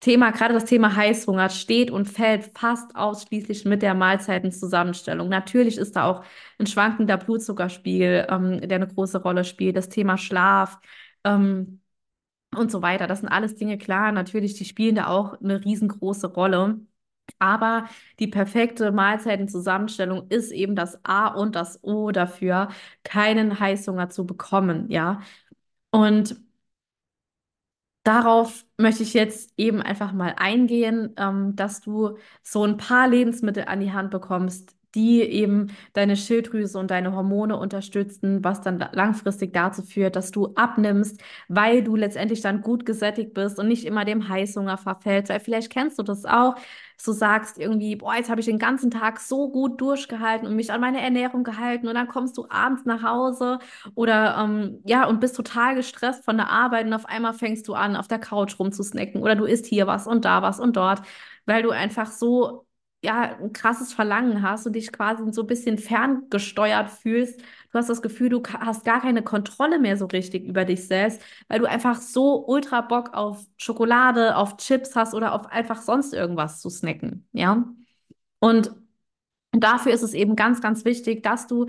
Thema, 0.00 0.30
gerade 0.32 0.54
das 0.54 0.64
Thema 0.64 0.96
Heißhunger 0.96 1.50
steht 1.50 1.90
und 1.90 2.06
fällt 2.08 2.56
fast 2.58 2.96
ausschließlich 2.96 3.66
mit 3.66 3.82
der 3.82 3.94
Mahlzeitenzusammenstellung. 3.94 5.28
Natürlich 5.28 5.76
ist 5.78 5.94
da 5.96 6.04
auch 6.06 6.24
ein 6.58 6.66
schwankender 6.66 7.18
Blutzuckerspiegel, 7.18 8.26
ähm, 8.30 8.60
der 8.66 8.76
eine 8.76 8.88
große 8.88 9.22
Rolle 9.22 9.44
spielt, 9.44 9.76
das 9.76 9.90
Thema 9.90 10.16
Schlaf 10.16 10.78
ähm, 11.24 11.82
und 12.56 12.70
so 12.70 12.82
weiter. 12.82 13.06
Das 13.06 13.20
sind 13.20 13.28
alles 13.28 13.56
Dinge, 13.56 13.78
klar, 13.78 14.12
natürlich, 14.12 14.54
die 14.54 14.64
spielen 14.64 14.96
da 14.96 15.08
auch 15.08 15.40
eine 15.40 15.64
riesengroße 15.64 16.28
Rolle. 16.28 16.80
Aber 17.38 17.86
die 18.18 18.26
perfekte 18.28 18.92
Mahlzeitenzusammenstellung 18.92 20.28
ist 20.30 20.50
eben 20.52 20.74
das 20.76 20.98
A 21.04 21.28
und 21.28 21.54
das 21.54 21.82
O 21.84 22.10
dafür, 22.10 22.68
keinen 23.04 23.60
Heißhunger 23.60 24.10
zu 24.10 24.26
bekommen, 24.26 24.90
ja. 24.90 25.20
Und 25.90 26.36
Darauf 28.02 28.64
möchte 28.78 29.02
ich 29.02 29.12
jetzt 29.12 29.52
eben 29.58 29.82
einfach 29.82 30.12
mal 30.12 30.34
eingehen, 30.38 31.12
ähm, 31.18 31.54
dass 31.54 31.80
du 31.82 32.16
so 32.42 32.64
ein 32.64 32.78
paar 32.78 33.08
Lebensmittel 33.08 33.64
an 33.66 33.80
die 33.80 33.92
Hand 33.92 34.10
bekommst, 34.10 34.74
die 34.94 35.20
eben 35.22 35.68
deine 35.92 36.16
Schilddrüse 36.16 36.78
und 36.78 36.90
deine 36.90 37.12
Hormone 37.14 37.56
unterstützen, 37.58 38.42
was 38.42 38.62
dann 38.62 38.78
langfristig 38.92 39.52
dazu 39.52 39.82
führt, 39.82 40.16
dass 40.16 40.30
du 40.30 40.54
abnimmst, 40.54 41.20
weil 41.48 41.84
du 41.84 41.94
letztendlich 41.94 42.40
dann 42.40 42.62
gut 42.62 42.86
gesättigt 42.86 43.34
bist 43.34 43.58
und 43.58 43.68
nicht 43.68 43.84
immer 43.84 44.04
dem 44.06 44.28
Heißhunger 44.28 44.78
verfällst. 44.78 45.28
Weil 45.30 45.40
vielleicht 45.40 45.70
kennst 45.70 45.98
du 45.98 46.02
das 46.02 46.24
auch, 46.24 46.54
so 47.04 47.12
sagst 47.12 47.58
irgendwie, 47.58 47.96
boah, 47.96 48.14
jetzt 48.14 48.30
habe 48.30 48.40
ich 48.40 48.46
den 48.46 48.58
ganzen 48.58 48.90
Tag 48.90 49.20
so 49.20 49.50
gut 49.50 49.80
durchgehalten 49.80 50.46
und 50.46 50.56
mich 50.56 50.72
an 50.72 50.80
meine 50.80 51.00
Ernährung 51.00 51.44
gehalten 51.44 51.88
und 51.88 51.94
dann 51.94 52.08
kommst 52.08 52.36
du 52.36 52.46
abends 52.50 52.84
nach 52.84 53.02
Hause 53.02 53.58
oder 53.94 54.36
ähm, 54.38 54.80
ja 54.84 55.06
und 55.06 55.20
bist 55.20 55.36
total 55.36 55.74
gestresst 55.74 56.24
von 56.24 56.36
der 56.36 56.50
Arbeit 56.50 56.86
und 56.86 56.92
auf 56.94 57.06
einmal 57.06 57.34
fängst 57.34 57.66
du 57.68 57.74
an, 57.74 57.96
auf 57.96 58.08
der 58.08 58.18
Couch 58.18 58.58
rumzusnacken 58.58 59.22
oder 59.22 59.34
du 59.36 59.44
isst 59.44 59.66
hier 59.66 59.86
was 59.86 60.06
und 60.06 60.24
da 60.24 60.42
was 60.42 60.60
und 60.60 60.76
dort, 60.76 61.02
weil 61.46 61.62
du 61.62 61.70
einfach 61.70 62.10
so 62.10 62.66
ja, 63.02 63.36
ein 63.38 63.52
krasses 63.52 63.92
Verlangen 63.94 64.42
hast 64.42 64.66
und 64.66 64.74
dich 64.74 64.92
quasi 64.92 65.22
so 65.32 65.42
ein 65.42 65.46
bisschen 65.46 65.78
ferngesteuert 65.78 66.90
fühlst. 66.90 67.40
Du 67.40 67.78
hast 67.78 67.88
das 67.88 68.02
Gefühl, 68.02 68.28
du 68.28 68.42
hast 68.44 68.84
gar 68.84 69.00
keine 69.00 69.22
Kontrolle 69.22 69.78
mehr 69.78 69.96
so 69.96 70.06
richtig 70.06 70.44
über 70.44 70.64
dich 70.66 70.86
selbst, 70.86 71.22
weil 71.48 71.60
du 71.60 71.66
einfach 71.66 71.96
so 72.00 72.46
ultra 72.46 72.82
Bock 72.82 73.14
auf 73.14 73.46
Schokolade, 73.56 74.36
auf 74.36 74.56
Chips 74.58 74.94
hast 74.96 75.14
oder 75.14 75.32
auf 75.34 75.46
einfach 75.46 75.80
sonst 75.80 76.12
irgendwas 76.12 76.60
zu 76.60 76.68
snacken, 76.68 77.26
ja? 77.32 77.64
Und 78.40 78.72
dafür 79.52 79.92
ist 79.92 80.02
es 80.02 80.14
eben 80.14 80.36
ganz, 80.36 80.60
ganz 80.60 80.84
wichtig, 80.84 81.22
dass 81.22 81.46
du 81.46 81.66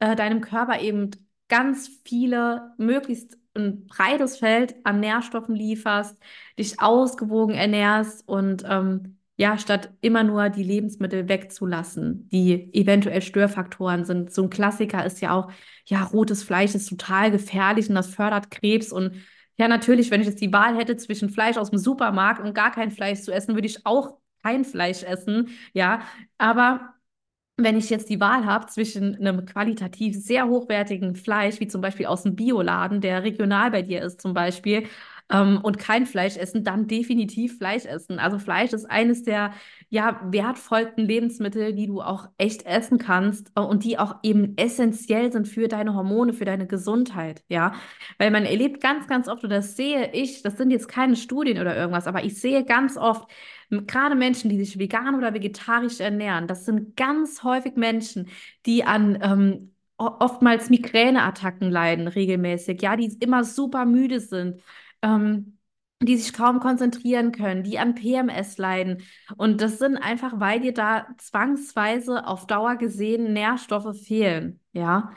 äh, 0.00 0.16
deinem 0.16 0.40
Körper 0.40 0.80
eben 0.80 1.10
ganz 1.48 1.88
viele, 2.04 2.74
möglichst 2.78 3.38
ein 3.54 3.86
breites 3.86 4.38
Feld 4.38 4.74
an 4.84 5.00
Nährstoffen 5.00 5.54
lieferst, 5.54 6.16
dich 6.58 6.80
ausgewogen 6.80 7.54
ernährst 7.54 8.26
und 8.26 8.64
ähm, 8.66 9.18
ja, 9.42 9.58
statt 9.58 9.90
immer 10.02 10.22
nur 10.22 10.50
die 10.50 10.62
Lebensmittel 10.62 11.28
wegzulassen, 11.28 12.28
die 12.28 12.72
eventuell 12.72 13.20
Störfaktoren 13.22 14.04
sind. 14.04 14.32
So 14.32 14.44
ein 14.44 14.50
Klassiker 14.50 15.04
ist 15.04 15.20
ja 15.20 15.32
auch, 15.34 15.50
ja, 15.86 16.04
rotes 16.04 16.44
Fleisch 16.44 16.76
ist 16.76 16.88
total 16.88 17.32
gefährlich 17.32 17.88
und 17.88 17.96
das 17.96 18.14
fördert 18.14 18.52
Krebs. 18.52 18.92
Und 18.92 19.16
ja, 19.58 19.66
natürlich, 19.66 20.12
wenn 20.12 20.20
ich 20.20 20.28
jetzt 20.28 20.40
die 20.40 20.52
Wahl 20.52 20.76
hätte 20.76 20.96
zwischen 20.96 21.28
Fleisch 21.28 21.56
aus 21.56 21.70
dem 21.70 21.80
Supermarkt 21.80 22.40
und 22.40 22.54
gar 22.54 22.70
kein 22.70 22.92
Fleisch 22.92 23.22
zu 23.22 23.32
essen, 23.32 23.56
würde 23.56 23.66
ich 23.66 23.84
auch 23.84 24.16
kein 24.44 24.64
Fleisch 24.64 25.02
essen. 25.02 25.48
Ja, 25.72 26.02
aber 26.38 26.94
wenn 27.56 27.76
ich 27.76 27.90
jetzt 27.90 28.10
die 28.10 28.20
Wahl 28.20 28.46
habe 28.46 28.66
zwischen 28.66 29.16
einem 29.16 29.44
qualitativ 29.44 30.16
sehr 30.16 30.46
hochwertigen 30.48 31.16
Fleisch, 31.16 31.58
wie 31.58 31.66
zum 31.68 31.80
Beispiel 31.80 32.06
aus 32.06 32.22
dem 32.22 32.36
Bioladen, 32.36 33.00
der 33.00 33.24
regional 33.24 33.72
bei 33.72 33.82
dir 33.82 34.02
ist 34.02 34.20
zum 34.20 34.34
Beispiel, 34.34 34.86
ähm, 35.30 35.60
und 35.62 35.78
kein 35.78 36.06
Fleisch 36.06 36.36
essen, 36.36 36.64
dann 36.64 36.86
definitiv 36.86 37.58
Fleisch 37.58 37.84
essen. 37.84 38.18
Also 38.18 38.38
Fleisch 38.38 38.72
ist 38.72 38.90
eines 38.90 39.22
der 39.22 39.52
ja 39.88 40.20
wertvollsten 40.24 41.04
Lebensmittel, 41.04 41.74
die 41.74 41.86
du 41.86 42.00
auch 42.00 42.28
echt 42.38 42.64
essen 42.66 42.98
kannst 42.98 43.50
äh, 43.54 43.60
und 43.60 43.84
die 43.84 43.98
auch 43.98 44.16
eben 44.22 44.56
essentiell 44.56 45.32
sind 45.32 45.48
für 45.48 45.68
deine 45.68 45.94
Hormone, 45.94 46.32
für 46.32 46.44
deine 46.44 46.66
Gesundheit, 46.66 47.42
ja. 47.48 47.74
Weil 48.18 48.30
man 48.30 48.44
erlebt 48.44 48.80
ganz, 48.80 49.06
ganz 49.06 49.28
oft, 49.28 49.44
und 49.44 49.50
das 49.50 49.76
sehe 49.76 50.12
ich, 50.12 50.42
das 50.42 50.56
sind 50.56 50.70
jetzt 50.70 50.88
keine 50.88 51.16
Studien 51.16 51.58
oder 51.58 51.76
irgendwas, 51.76 52.06
aber 52.06 52.24
ich 52.24 52.40
sehe 52.40 52.64
ganz 52.64 52.96
oft, 52.96 53.30
gerade 53.70 54.14
Menschen, 54.14 54.50
die 54.50 54.58
sich 54.58 54.78
vegan 54.78 55.14
oder 55.14 55.34
vegetarisch 55.34 56.00
ernähren, 56.00 56.46
das 56.46 56.64
sind 56.64 56.96
ganz 56.96 57.42
häufig 57.42 57.76
Menschen, 57.76 58.28
die 58.66 58.84
an 58.84 59.18
ähm, 59.22 59.72
oftmals 59.96 60.70
Migräneattacken 60.70 61.70
leiden 61.70 62.08
regelmäßig, 62.08 62.82
ja, 62.82 62.96
die 62.96 63.16
immer 63.20 63.44
super 63.44 63.84
müde 63.84 64.20
sind, 64.20 64.60
ähm, 65.02 65.58
die 66.00 66.16
sich 66.16 66.32
kaum 66.32 66.58
konzentrieren 66.60 67.30
können, 67.32 67.62
die 67.62 67.78
an 67.78 67.94
PMS 67.94 68.58
leiden. 68.58 69.02
Und 69.36 69.60
das 69.60 69.78
sind 69.78 69.96
einfach, 69.96 70.40
weil 70.40 70.60
dir 70.60 70.74
da 70.74 71.06
zwangsweise 71.18 72.26
auf 72.26 72.46
Dauer 72.46 72.76
gesehen 72.76 73.32
Nährstoffe 73.32 73.96
fehlen, 74.04 74.60
ja. 74.72 75.12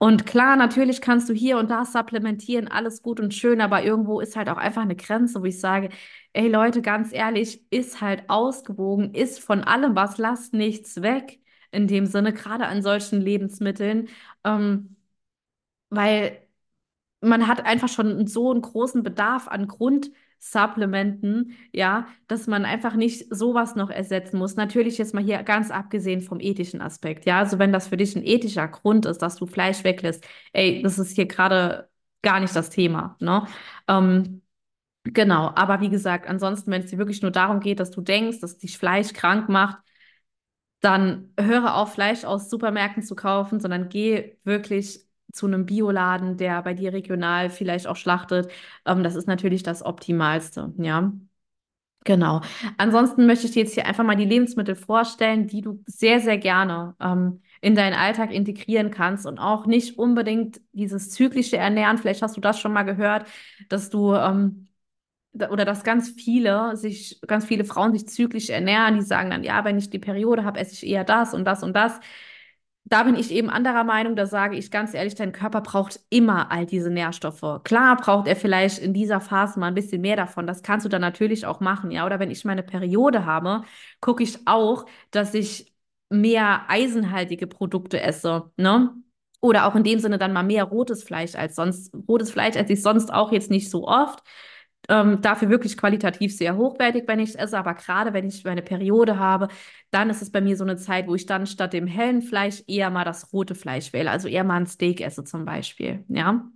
Und 0.00 0.26
klar, 0.26 0.54
natürlich 0.56 1.00
kannst 1.00 1.28
du 1.28 1.32
hier 1.34 1.58
und 1.58 1.70
da 1.70 1.84
supplementieren, 1.84 2.68
alles 2.68 3.02
gut 3.02 3.18
und 3.18 3.34
schön, 3.34 3.60
aber 3.60 3.82
irgendwo 3.82 4.20
ist 4.20 4.36
halt 4.36 4.48
auch 4.48 4.56
einfach 4.56 4.82
eine 4.82 4.94
Grenze, 4.94 5.40
wo 5.40 5.44
ich 5.46 5.58
sage, 5.60 5.88
ey 6.32 6.48
Leute, 6.48 6.82
ganz 6.82 7.12
ehrlich, 7.12 7.64
ist 7.70 8.00
halt 8.00 8.30
ausgewogen, 8.30 9.12
ist 9.14 9.40
von 9.40 9.64
allem 9.64 9.96
was, 9.96 10.18
lasst 10.18 10.54
nichts 10.54 11.02
weg. 11.02 11.40
In 11.72 11.86
dem 11.88 12.06
Sinne, 12.06 12.32
gerade 12.32 12.66
an 12.66 12.80
solchen 12.82 13.20
Lebensmitteln, 13.20 14.08
ähm, 14.44 14.96
weil 15.90 16.47
man 17.20 17.46
hat 17.48 17.64
einfach 17.64 17.88
schon 17.88 18.26
so 18.26 18.50
einen 18.50 18.62
großen 18.62 19.02
Bedarf 19.02 19.48
an 19.48 19.66
Grundsupplementen, 19.66 21.56
ja, 21.72 22.06
dass 22.28 22.46
man 22.46 22.64
einfach 22.64 22.94
nicht 22.94 23.34
sowas 23.34 23.74
noch 23.74 23.90
ersetzen 23.90 24.38
muss. 24.38 24.56
Natürlich 24.56 24.98
jetzt 24.98 25.14
mal 25.14 25.22
hier 25.22 25.42
ganz 25.42 25.70
abgesehen 25.70 26.20
vom 26.20 26.40
ethischen 26.40 26.80
Aspekt, 26.80 27.26
ja. 27.26 27.38
Also 27.40 27.58
wenn 27.58 27.72
das 27.72 27.88
für 27.88 27.96
dich 27.96 28.14
ein 28.16 28.24
ethischer 28.24 28.68
Grund 28.68 29.06
ist, 29.06 29.18
dass 29.18 29.36
du 29.36 29.46
Fleisch 29.46 29.84
weglässt, 29.84 30.24
ey, 30.52 30.82
das 30.82 30.98
ist 30.98 31.14
hier 31.16 31.26
gerade 31.26 31.88
gar 32.22 32.40
nicht 32.40 32.54
das 32.54 32.70
Thema, 32.70 33.16
ne? 33.20 33.46
Ähm, 33.88 34.42
genau, 35.04 35.52
aber 35.54 35.80
wie 35.80 35.90
gesagt, 35.90 36.28
ansonsten, 36.28 36.70
wenn 36.70 36.82
es 36.82 36.90
dir 36.90 36.98
wirklich 36.98 37.22
nur 37.22 37.30
darum 37.32 37.60
geht, 37.60 37.80
dass 37.80 37.90
du 37.90 38.00
denkst, 38.02 38.40
dass 38.40 38.58
dich 38.58 38.78
Fleisch 38.78 39.12
krank 39.12 39.48
macht, 39.48 39.78
dann 40.80 41.32
höre 41.38 41.74
auf, 41.74 41.94
Fleisch 41.94 42.24
aus 42.24 42.50
Supermärkten 42.50 43.02
zu 43.02 43.16
kaufen, 43.16 43.60
sondern 43.60 43.88
geh 43.88 44.36
wirklich 44.44 45.07
zu 45.32 45.46
einem 45.46 45.66
Bioladen, 45.66 46.36
der 46.36 46.62
bei 46.62 46.74
dir 46.74 46.92
regional 46.92 47.50
vielleicht 47.50 47.86
auch 47.86 47.96
schlachtet. 47.96 48.50
Ähm, 48.86 49.02
das 49.02 49.14
ist 49.14 49.28
natürlich 49.28 49.62
das 49.62 49.84
Optimalste, 49.84 50.72
ja. 50.78 51.12
Genau. 52.04 52.40
Ansonsten 52.78 53.26
möchte 53.26 53.46
ich 53.46 53.52
dir 53.52 53.64
jetzt 53.64 53.74
hier 53.74 53.84
einfach 53.84 54.04
mal 54.04 54.16
die 54.16 54.24
Lebensmittel 54.24 54.76
vorstellen, 54.76 55.46
die 55.46 55.60
du 55.60 55.82
sehr, 55.86 56.20
sehr 56.20 56.38
gerne 56.38 56.94
ähm, 57.00 57.42
in 57.60 57.74
deinen 57.74 57.92
Alltag 57.94 58.32
integrieren 58.32 58.90
kannst 58.90 59.26
und 59.26 59.38
auch 59.38 59.66
nicht 59.66 59.98
unbedingt 59.98 60.60
dieses 60.72 61.10
zyklische 61.10 61.58
Ernähren. 61.58 61.98
Vielleicht 61.98 62.22
hast 62.22 62.36
du 62.36 62.40
das 62.40 62.58
schon 62.60 62.72
mal 62.72 62.84
gehört, 62.84 63.26
dass 63.68 63.90
du 63.90 64.14
ähm, 64.14 64.68
oder 65.34 65.64
dass 65.64 65.84
ganz 65.84 66.10
viele 66.10 66.76
sich, 66.76 67.20
ganz 67.26 67.44
viele 67.44 67.64
Frauen 67.64 67.92
sich 67.92 68.08
zyklisch 68.08 68.48
ernähren, 68.50 68.96
die 68.96 69.02
sagen 69.02 69.30
dann, 69.30 69.44
ja, 69.44 69.64
wenn 69.64 69.78
ich 69.78 69.90
die 69.90 69.98
Periode 69.98 70.44
habe, 70.44 70.58
esse 70.58 70.72
ich 70.72 70.86
eher 70.86 71.04
das 71.04 71.34
und 71.34 71.44
das 71.44 71.62
und 71.62 71.74
das 71.74 72.00
da 72.88 73.02
bin 73.02 73.16
ich 73.16 73.30
eben 73.30 73.50
anderer 73.50 73.84
Meinung, 73.84 74.16
da 74.16 74.24
sage 74.26 74.56
ich 74.56 74.70
ganz 74.70 74.94
ehrlich, 74.94 75.14
dein 75.14 75.32
Körper 75.32 75.60
braucht 75.60 76.00
immer 76.08 76.50
all 76.50 76.64
diese 76.64 76.90
Nährstoffe. 76.90 77.62
Klar 77.64 77.96
braucht 77.96 78.26
er 78.26 78.36
vielleicht 78.36 78.78
in 78.78 78.94
dieser 78.94 79.20
Phase 79.20 79.60
mal 79.60 79.66
ein 79.66 79.74
bisschen 79.74 80.00
mehr 80.00 80.16
davon. 80.16 80.46
Das 80.46 80.62
kannst 80.62 80.86
du 80.86 80.88
dann 80.88 81.02
natürlich 81.02 81.44
auch 81.44 81.60
machen, 81.60 81.90
ja. 81.90 82.06
Oder 82.06 82.18
wenn 82.18 82.30
ich 82.30 82.44
meine 82.44 82.62
Periode 82.62 83.26
habe, 83.26 83.62
gucke 84.00 84.22
ich 84.22 84.46
auch, 84.46 84.86
dass 85.10 85.34
ich 85.34 85.72
mehr 86.08 86.62
eisenhaltige 86.68 87.46
Produkte 87.46 88.00
esse, 88.00 88.50
ne? 88.56 88.94
Oder 89.40 89.66
auch 89.66 89.76
in 89.76 89.84
dem 89.84 90.00
Sinne 90.00 90.18
dann 90.18 90.32
mal 90.32 90.42
mehr 90.42 90.64
rotes 90.64 91.04
Fleisch 91.04 91.34
als 91.34 91.54
sonst. 91.56 91.94
Rotes 92.08 92.30
Fleisch 92.30 92.56
esse 92.56 92.72
ich 92.72 92.82
sonst 92.82 93.12
auch 93.12 93.32
jetzt 93.32 93.50
nicht 93.50 93.70
so 93.70 93.86
oft. 93.86 94.22
Ähm, 94.88 95.20
dafür 95.20 95.50
wirklich 95.50 95.76
qualitativ 95.76 96.34
sehr 96.36 96.56
hochwertig, 96.56 97.04
wenn 97.06 97.20
ich 97.20 97.30
es 97.30 97.34
esse. 97.36 97.58
Aber 97.58 97.74
gerade 97.74 98.12
wenn 98.14 98.26
ich 98.28 98.44
meine 98.44 98.62
Periode 98.62 99.18
habe, 99.18 99.48
dann 99.90 100.10
ist 100.10 100.22
es 100.22 100.30
bei 100.32 100.40
mir 100.40 100.56
so 100.56 100.64
eine 100.64 100.76
Zeit, 100.76 101.06
wo 101.06 101.14
ich 101.14 101.26
dann 101.26 101.46
statt 101.46 101.72
dem 101.74 101.86
hellen 101.86 102.22
Fleisch 102.22 102.62
eher 102.66 102.90
mal 102.90 103.04
das 103.04 103.32
rote 103.32 103.54
Fleisch 103.54 103.92
wähle. 103.92 104.10
Also 104.10 104.28
eher 104.28 104.44
mal 104.44 104.56
ein 104.56 104.66
Steak 104.66 105.00
esse 105.00 105.24
zum 105.24 105.44
Beispiel. 105.44 106.04
Ja 106.08 106.50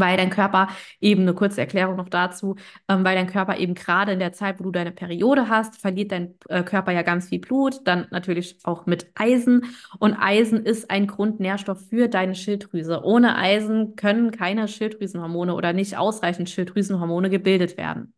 weil 0.00 0.16
dein 0.16 0.30
Körper 0.30 0.68
eben 1.00 1.22
eine 1.22 1.34
kurze 1.34 1.60
Erklärung 1.60 1.96
noch 1.96 2.08
dazu, 2.08 2.56
ähm, 2.88 3.04
weil 3.04 3.16
dein 3.16 3.26
Körper 3.26 3.58
eben 3.58 3.74
gerade 3.74 4.12
in 4.12 4.18
der 4.18 4.32
Zeit, 4.32 4.60
wo 4.60 4.64
du 4.64 4.70
deine 4.70 4.92
Periode 4.92 5.48
hast, 5.48 5.80
verliert 5.80 6.12
dein 6.12 6.34
äh, 6.48 6.62
Körper 6.62 6.92
ja 6.92 7.02
ganz 7.02 7.28
viel 7.28 7.40
Blut, 7.40 7.80
dann 7.84 8.06
natürlich 8.10 8.58
auch 8.64 8.86
mit 8.86 9.06
Eisen 9.14 9.64
und 9.98 10.14
Eisen 10.14 10.64
ist 10.64 10.90
ein 10.90 11.06
Grundnährstoff 11.06 11.80
für 11.88 12.08
deine 12.08 12.34
Schilddrüse. 12.34 13.02
Ohne 13.04 13.36
Eisen 13.36 13.96
können 13.96 14.30
keine 14.30 14.68
Schilddrüsenhormone 14.68 15.54
oder 15.54 15.72
nicht 15.72 15.96
ausreichend 15.96 16.50
Schilddrüsenhormone 16.50 17.30
gebildet 17.30 17.76
werden. 17.76 18.14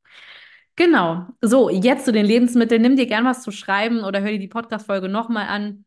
Genau. 0.76 1.26
So, 1.40 1.70
jetzt 1.70 2.04
zu 2.04 2.12
den 2.12 2.26
Lebensmitteln. 2.26 2.82
Nimm 2.82 2.96
dir 2.96 3.06
gern 3.06 3.24
was 3.24 3.42
zu 3.42 3.52
schreiben 3.52 4.02
oder 4.02 4.20
hör 4.20 4.30
dir 4.30 4.38
die 4.40 4.48
Podcast-Folge 4.48 5.08
nochmal 5.08 5.46
an, 5.48 5.84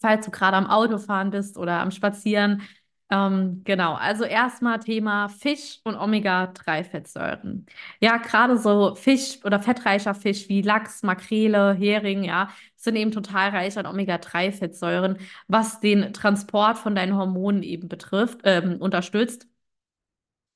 falls 0.00 0.26
du 0.26 0.30
gerade 0.30 0.56
am 0.56 0.66
Autofahren 0.66 1.30
bist 1.30 1.56
oder 1.56 1.80
am 1.80 1.90
Spazieren 1.90 2.62
ähm, 3.10 3.62
genau, 3.64 3.94
also 3.94 4.24
erstmal 4.24 4.80
Thema 4.80 5.28
Fisch 5.28 5.80
und 5.84 5.94
Omega-3-Fettsäuren. 5.96 7.66
Ja, 8.00 8.16
gerade 8.16 8.58
so 8.58 8.94
Fisch 8.94 9.38
oder 9.44 9.60
fettreicher 9.60 10.14
Fisch 10.14 10.48
wie 10.48 10.62
Lachs, 10.62 11.02
Makrele, 11.02 11.74
Hering, 11.74 12.24
ja, 12.24 12.48
sind 12.76 12.96
eben 12.96 13.12
total 13.12 13.50
reich 13.50 13.78
an 13.78 13.86
Omega-3-Fettsäuren, 13.86 15.18
was 15.48 15.80
den 15.80 16.12
Transport 16.12 16.78
von 16.78 16.94
deinen 16.94 17.16
Hormonen 17.16 17.62
eben 17.62 17.88
betrifft, 17.88 18.40
ähm, 18.44 18.76
unterstützt 18.80 19.46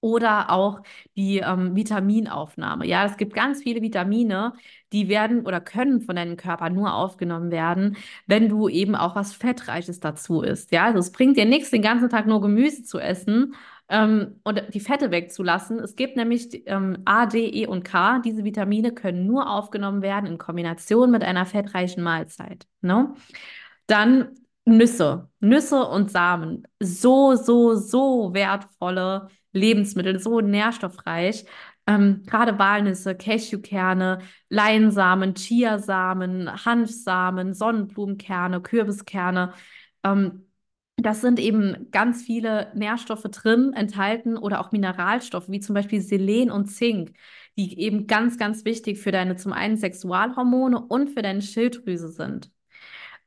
oder 0.01 0.51
auch 0.51 0.81
die 1.17 1.39
ähm, 1.39 1.75
Vitaminaufnahme. 1.75 2.87
Ja, 2.87 3.05
es 3.05 3.17
gibt 3.17 3.35
ganz 3.35 3.63
viele 3.63 3.83
Vitamine, 3.83 4.53
die 4.93 5.09
werden 5.09 5.45
oder 5.45 5.61
können 5.61 6.01
von 6.01 6.17
deinem 6.17 6.37
Körper 6.37 6.71
nur 6.71 6.95
aufgenommen 6.95 7.51
werden, 7.51 7.97
wenn 8.27 8.49
du 8.49 8.69
eben 8.69 8.95
auch 8.95 9.17
was 9.17 9.35
Fettreiches 9.35 10.01
dazu 10.01 10.43
isst. 10.43 10.73
Ja, 10.73 10.85
also 10.85 10.99
es 10.99 11.13
bringt 11.13 11.37
dir 11.37 11.47
nichts, 11.47 11.71
den 11.71 11.83
ganzen 11.83 12.09
Tag 12.09 12.27
nur 12.27 12.41
Gemüse 12.41 12.85
zu 12.85 12.99
essen 12.99 13.55
ähm, 13.89 14.41
und 14.45 14.63
die 14.73 14.81
Fette 14.81 15.11
wegzulassen. 15.11 15.79
Es 15.81 15.97
gibt 15.97 16.17
nämlich 16.17 16.63
ähm, 16.67 16.99
A, 17.05 17.27
D, 17.27 17.47
E 17.47 17.67
und 17.67 17.85
K. 17.85 18.21
Diese 18.21 18.45
Vitamine 18.45 18.93
können 18.93 19.27
nur 19.27 19.51
aufgenommen 19.51 20.03
werden 20.03 20.27
in 20.27 20.39
Kombination 20.39 21.11
mit 21.11 21.23
einer 21.25 21.47
fettreichen 21.47 22.03
Mahlzeit. 22.03 22.67
Ne? 22.83 23.15
Dann 23.87 24.29
Nüsse, 24.77 25.31
Nüsse 25.41 25.85
und 25.85 26.11
Samen. 26.11 26.67
So, 26.81 27.35
so, 27.35 27.75
so 27.75 28.35
wertvolle 28.35 29.29
Lebensmittel, 29.53 30.19
so 30.19 30.41
nährstoffreich. 30.41 31.45
Ähm, 31.87 32.23
gerade 32.27 32.59
Walnüsse, 32.59 33.15
Cashewkerne, 33.15 34.21
Leinsamen, 34.51 35.35
Chiasamen, 35.35 36.65
Hanfsamen, 36.65 37.55
Sonnenblumenkerne, 37.55 38.61
Kürbiskerne. 38.61 39.55
Ähm, 40.05 40.45
das 40.97 41.21
sind 41.21 41.39
eben 41.39 41.91
ganz 41.93 42.23
viele 42.23 42.73
Nährstoffe 42.75 43.23
drin, 43.23 43.73
enthalten 43.73 44.37
oder 44.37 44.61
auch 44.61 44.73
Mineralstoffe, 44.73 45.49
wie 45.49 45.61
zum 45.61 45.75
Beispiel 45.75 46.01
Selen 46.01 46.51
und 46.51 46.67
Zink, 46.67 47.13
die 47.57 47.79
eben 47.81 48.07
ganz, 48.07 48.37
ganz 48.37 48.65
wichtig 48.65 48.99
für 48.99 49.13
deine 49.13 49.37
zum 49.37 49.53
einen 49.53 49.77
Sexualhormone 49.77 50.81
und 50.81 51.11
für 51.11 51.23
deine 51.23 51.43
Schilddrüse 51.43 52.09
sind. 52.09 52.51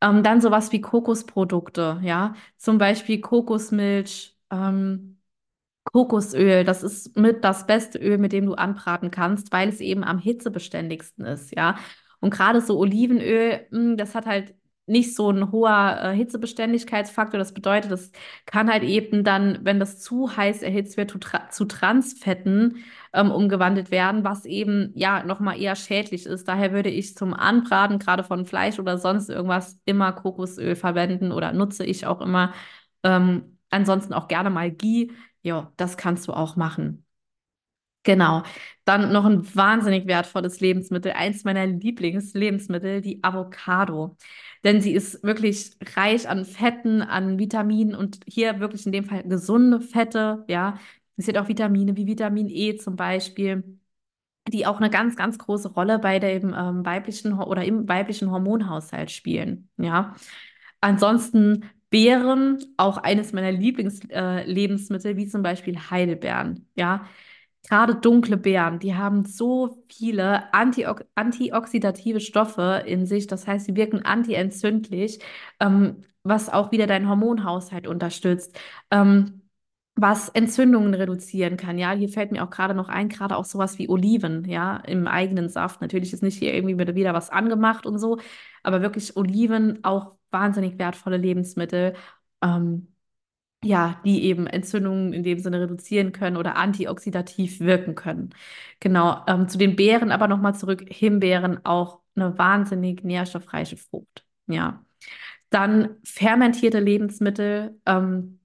Ähm, 0.01 0.23
dann 0.23 0.41
sowas 0.41 0.71
wie 0.71 0.81
Kokosprodukte, 0.81 1.99
ja, 2.03 2.33
zum 2.57 2.77
Beispiel 2.77 3.21
Kokosmilch, 3.21 4.35
ähm, 4.51 5.19
Kokosöl, 5.85 6.63
das 6.65 6.83
ist 6.83 7.17
mit 7.17 7.43
das 7.43 7.67
beste 7.67 7.99
Öl, 7.99 8.17
mit 8.19 8.33
dem 8.33 8.45
du 8.47 8.55
anbraten 8.55 9.11
kannst, 9.11 9.51
weil 9.51 9.69
es 9.69 9.81
eben 9.81 10.03
am 10.03 10.19
hitzebeständigsten 10.19 11.25
ist, 11.25 11.55
ja. 11.55 11.77
Und 12.21 12.31
gerade 12.31 12.61
so 12.61 12.77
Olivenöl, 12.79 13.67
mh, 13.71 13.95
das 13.97 14.15
hat 14.15 14.25
halt 14.27 14.55
nicht 14.87 15.15
so 15.15 15.29
ein 15.31 15.51
hoher 15.51 15.99
äh, 16.01 16.15
Hitzebeständigkeitsfaktor. 16.15 17.37
Das 17.37 17.53
bedeutet, 17.53 17.91
das 17.91 18.11
kann 18.45 18.69
halt 18.69 18.83
eben 18.83 19.23
dann, 19.23 19.59
wenn 19.63 19.79
das 19.79 19.99
zu 19.99 20.35
heiß 20.35 20.61
erhitzt 20.63 20.97
wird, 20.97 21.11
zu, 21.11 21.19
Tra 21.19 21.49
zu 21.49 21.65
Transfetten 21.65 22.83
ähm, 23.13 23.31
umgewandelt 23.31 23.91
werden, 23.91 24.23
was 24.23 24.45
eben 24.45 24.91
ja 24.95 25.23
nochmal 25.23 25.59
eher 25.59 25.75
schädlich 25.75 26.25
ist. 26.25 26.47
Daher 26.47 26.73
würde 26.73 26.89
ich 26.89 27.15
zum 27.15 27.33
Anbraten, 27.33 27.99
gerade 27.99 28.23
von 28.23 28.45
Fleisch 28.45 28.79
oder 28.79 28.97
sonst 28.97 29.29
irgendwas, 29.29 29.79
immer 29.85 30.11
Kokosöl 30.13 30.75
verwenden 30.75 31.31
oder 31.31 31.53
nutze 31.53 31.85
ich 31.85 32.05
auch 32.05 32.21
immer. 32.21 32.53
Ähm, 33.03 33.57
ansonsten 33.69 34.13
auch 34.13 34.27
gerne 34.27 34.49
mal 34.49 34.71
Ghee. 34.71 35.11
Ja, 35.41 35.71
das 35.77 35.97
kannst 35.97 36.27
du 36.27 36.33
auch 36.33 36.55
machen. 36.55 37.05
Genau. 38.03 38.43
Dann 38.83 39.11
noch 39.11 39.25
ein 39.25 39.55
wahnsinnig 39.55 40.07
wertvolles 40.07 40.59
Lebensmittel, 40.59 41.11
eins 41.11 41.43
meiner 41.43 41.67
Lieblingslebensmittel, 41.67 43.01
die 43.01 43.23
Avocado. 43.23 44.17
Denn 44.63 44.81
sie 44.81 44.93
ist 44.93 45.23
wirklich 45.23 45.71
reich 45.95 46.27
an 46.27 46.45
Fetten, 46.45 47.01
an 47.01 47.37
Vitaminen 47.37 47.95
und 47.95 48.19
hier 48.27 48.59
wirklich 48.59 48.85
in 48.85 48.91
dem 48.91 49.05
Fall 49.05 49.23
gesunde 49.23 49.81
Fette, 49.81 50.43
ja. 50.47 50.79
Es 51.17 51.27
hat 51.27 51.37
auch 51.37 51.47
Vitamine 51.47 51.95
wie 51.97 52.07
Vitamin 52.07 52.49
E 52.49 52.77
zum 52.77 52.95
Beispiel, 52.95 53.63
die 54.49 54.65
auch 54.65 54.77
eine 54.79 54.89
ganz, 54.89 55.15
ganz 55.15 55.37
große 55.37 55.69
Rolle 55.73 55.99
bei 55.99 56.19
dem 56.19 56.53
ähm, 56.57 56.85
weiblichen 56.85 57.33
oder 57.33 57.63
im 57.65 57.87
weiblichen 57.87 58.31
Hormonhaushalt 58.31 59.11
spielen, 59.11 59.69
ja. 59.77 60.15
Ansonsten 60.81 61.65
Beeren, 61.89 62.59
auch 62.77 62.97
eines 62.97 63.33
meiner 63.33 63.51
Lieblingslebensmittel, 63.51 65.11
äh, 65.13 65.17
wie 65.17 65.27
zum 65.27 65.43
Beispiel 65.43 65.77
Heidelbeeren, 65.91 66.67
ja. 66.75 67.05
Gerade 67.69 67.95
dunkle 67.95 68.37
Beeren, 68.37 68.79
die 68.79 68.95
haben 68.95 69.23
so 69.25 69.83
viele 69.87 70.51
Antiox 70.53 71.03
antioxidative 71.15 72.19
Stoffe 72.19 72.83
in 72.87 73.05
sich. 73.05 73.27
Das 73.27 73.47
heißt, 73.47 73.65
sie 73.67 73.75
wirken 73.75 74.03
antientzündlich, 74.03 75.19
ähm, 75.59 76.03
was 76.23 76.49
auch 76.49 76.71
wieder 76.71 76.87
deinen 76.87 77.07
Hormonhaushalt 77.07 77.87
unterstützt, 77.87 78.59
ähm, 78.89 79.41
was 79.95 80.29
Entzündungen 80.29 80.93
reduzieren 80.93 81.57
kann. 81.57 81.77
Ja, 81.77 81.91
hier 81.91 82.09
fällt 82.09 82.31
mir 82.31 82.43
auch 82.43 82.49
gerade 82.49 82.73
noch 82.73 82.89
ein, 82.89 83.09
gerade 83.09 83.37
auch 83.37 83.45
sowas 83.45 83.77
wie 83.77 83.89
Oliven, 83.89 84.45
ja, 84.45 84.77
im 84.77 85.07
eigenen 85.07 85.47
Saft. 85.49 85.81
Natürlich 85.81 86.13
ist 86.13 86.23
nicht 86.23 86.39
hier 86.39 86.53
irgendwie 86.53 86.77
wieder 86.95 87.13
was 87.13 87.29
angemacht 87.29 87.85
und 87.85 87.99
so, 87.99 88.17
aber 88.63 88.81
wirklich 88.81 89.15
Oliven 89.17 89.83
auch 89.83 90.15
wahnsinnig 90.31 90.79
wertvolle 90.79 91.17
Lebensmittel. 91.17 91.93
Ähm, 92.41 92.90
ja, 93.63 94.01
die 94.05 94.23
eben 94.23 94.47
Entzündungen 94.47 95.13
in 95.13 95.23
dem 95.23 95.39
Sinne 95.39 95.61
reduzieren 95.61 96.11
können 96.11 96.37
oder 96.37 96.55
antioxidativ 96.55 97.59
wirken 97.59 97.95
können. 97.95 98.33
Genau, 98.79 99.23
ähm, 99.27 99.47
zu 99.47 99.57
den 99.57 99.75
Beeren 99.75 100.11
aber 100.11 100.27
nochmal 100.27 100.55
zurück. 100.55 100.83
Himbeeren 100.89 101.63
auch 101.65 101.99
eine 102.15 102.37
wahnsinnig 102.37 103.03
nährstoffreiche 103.03 103.77
Frucht. 103.77 104.25
Ja. 104.47 104.83
Dann 105.49 105.97
fermentierte 106.03 106.79
Lebensmittel, 106.79 107.79
ähm, 107.85 108.39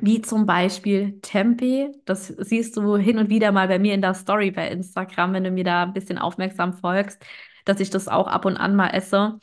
wie 0.00 0.22
zum 0.22 0.46
Beispiel 0.46 1.20
Tempeh. 1.22 1.92
Das 2.06 2.28
siehst 2.28 2.76
du 2.76 2.96
hin 2.96 3.18
und 3.18 3.30
wieder 3.30 3.52
mal 3.52 3.68
bei 3.68 3.78
mir 3.78 3.94
in 3.94 4.02
der 4.02 4.14
Story 4.14 4.50
bei 4.50 4.68
Instagram, 4.70 5.34
wenn 5.34 5.44
du 5.44 5.50
mir 5.50 5.64
da 5.64 5.84
ein 5.84 5.92
bisschen 5.94 6.18
aufmerksam 6.18 6.74
folgst, 6.74 7.22
dass 7.66 7.80
ich 7.80 7.90
das 7.90 8.08
auch 8.08 8.26
ab 8.28 8.44
und 8.46 8.56
an 8.56 8.76
mal 8.76 8.90
esse. 8.90 9.38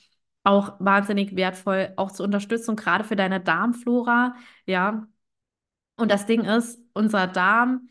Auch 0.47 0.77
wahnsinnig 0.79 1.35
wertvoll, 1.35 1.91
auch 1.97 2.09
zur 2.11 2.25
Unterstützung, 2.25 2.77
gerade 2.77 3.03
für 3.03 3.17
deine 3.17 3.41
Darmflora. 3.41 4.33
Ja, 4.65 5.05
und 5.97 6.09
das 6.09 6.25
Ding 6.25 6.45
ist, 6.45 6.79
unser 6.93 7.27
Darm 7.27 7.89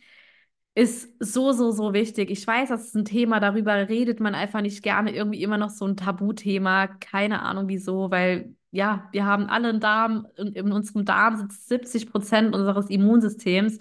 ist 0.74 1.12
so, 1.20 1.52
so, 1.52 1.70
so 1.70 1.92
wichtig. 1.92 2.30
Ich 2.30 2.46
weiß, 2.46 2.70
das 2.70 2.86
ist 2.86 2.94
ein 2.96 3.04
Thema, 3.04 3.40
darüber 3.40 3.88
redet 3.90 4.20
man 4.20 4.34
einfach 4.34 4.62
nicht 4.62 4.82
gerne, 4.82 5.12
irgendwie 5.14 5.42
immer 5.42 5.58
noch 5.58 5.68
so 5.68 5.86
ein 5.86 5.98
Tabuthema. 5.98 6.86
Keine 6.86 7.42
Ahnung 7.42 7.68
wieso, 7.68 8.10
weil 8.10 8.54
ja, 8.70 9.06
wir 9.12 9.26
haben 9.26 9.46
alle 9.48 9.68
einen 9.68 9.80
Darm, 9.80 10.26
in, 10.36 10.54
in 10.54 10.72
unserem 10.72 11.04
Darm 11.04 11.36
sitzt 11.36 11.68
70 11.68 12.10
Prozent 12.10 12.54
unseres 12.54 12.88
Immunsystems. 12.88 13.78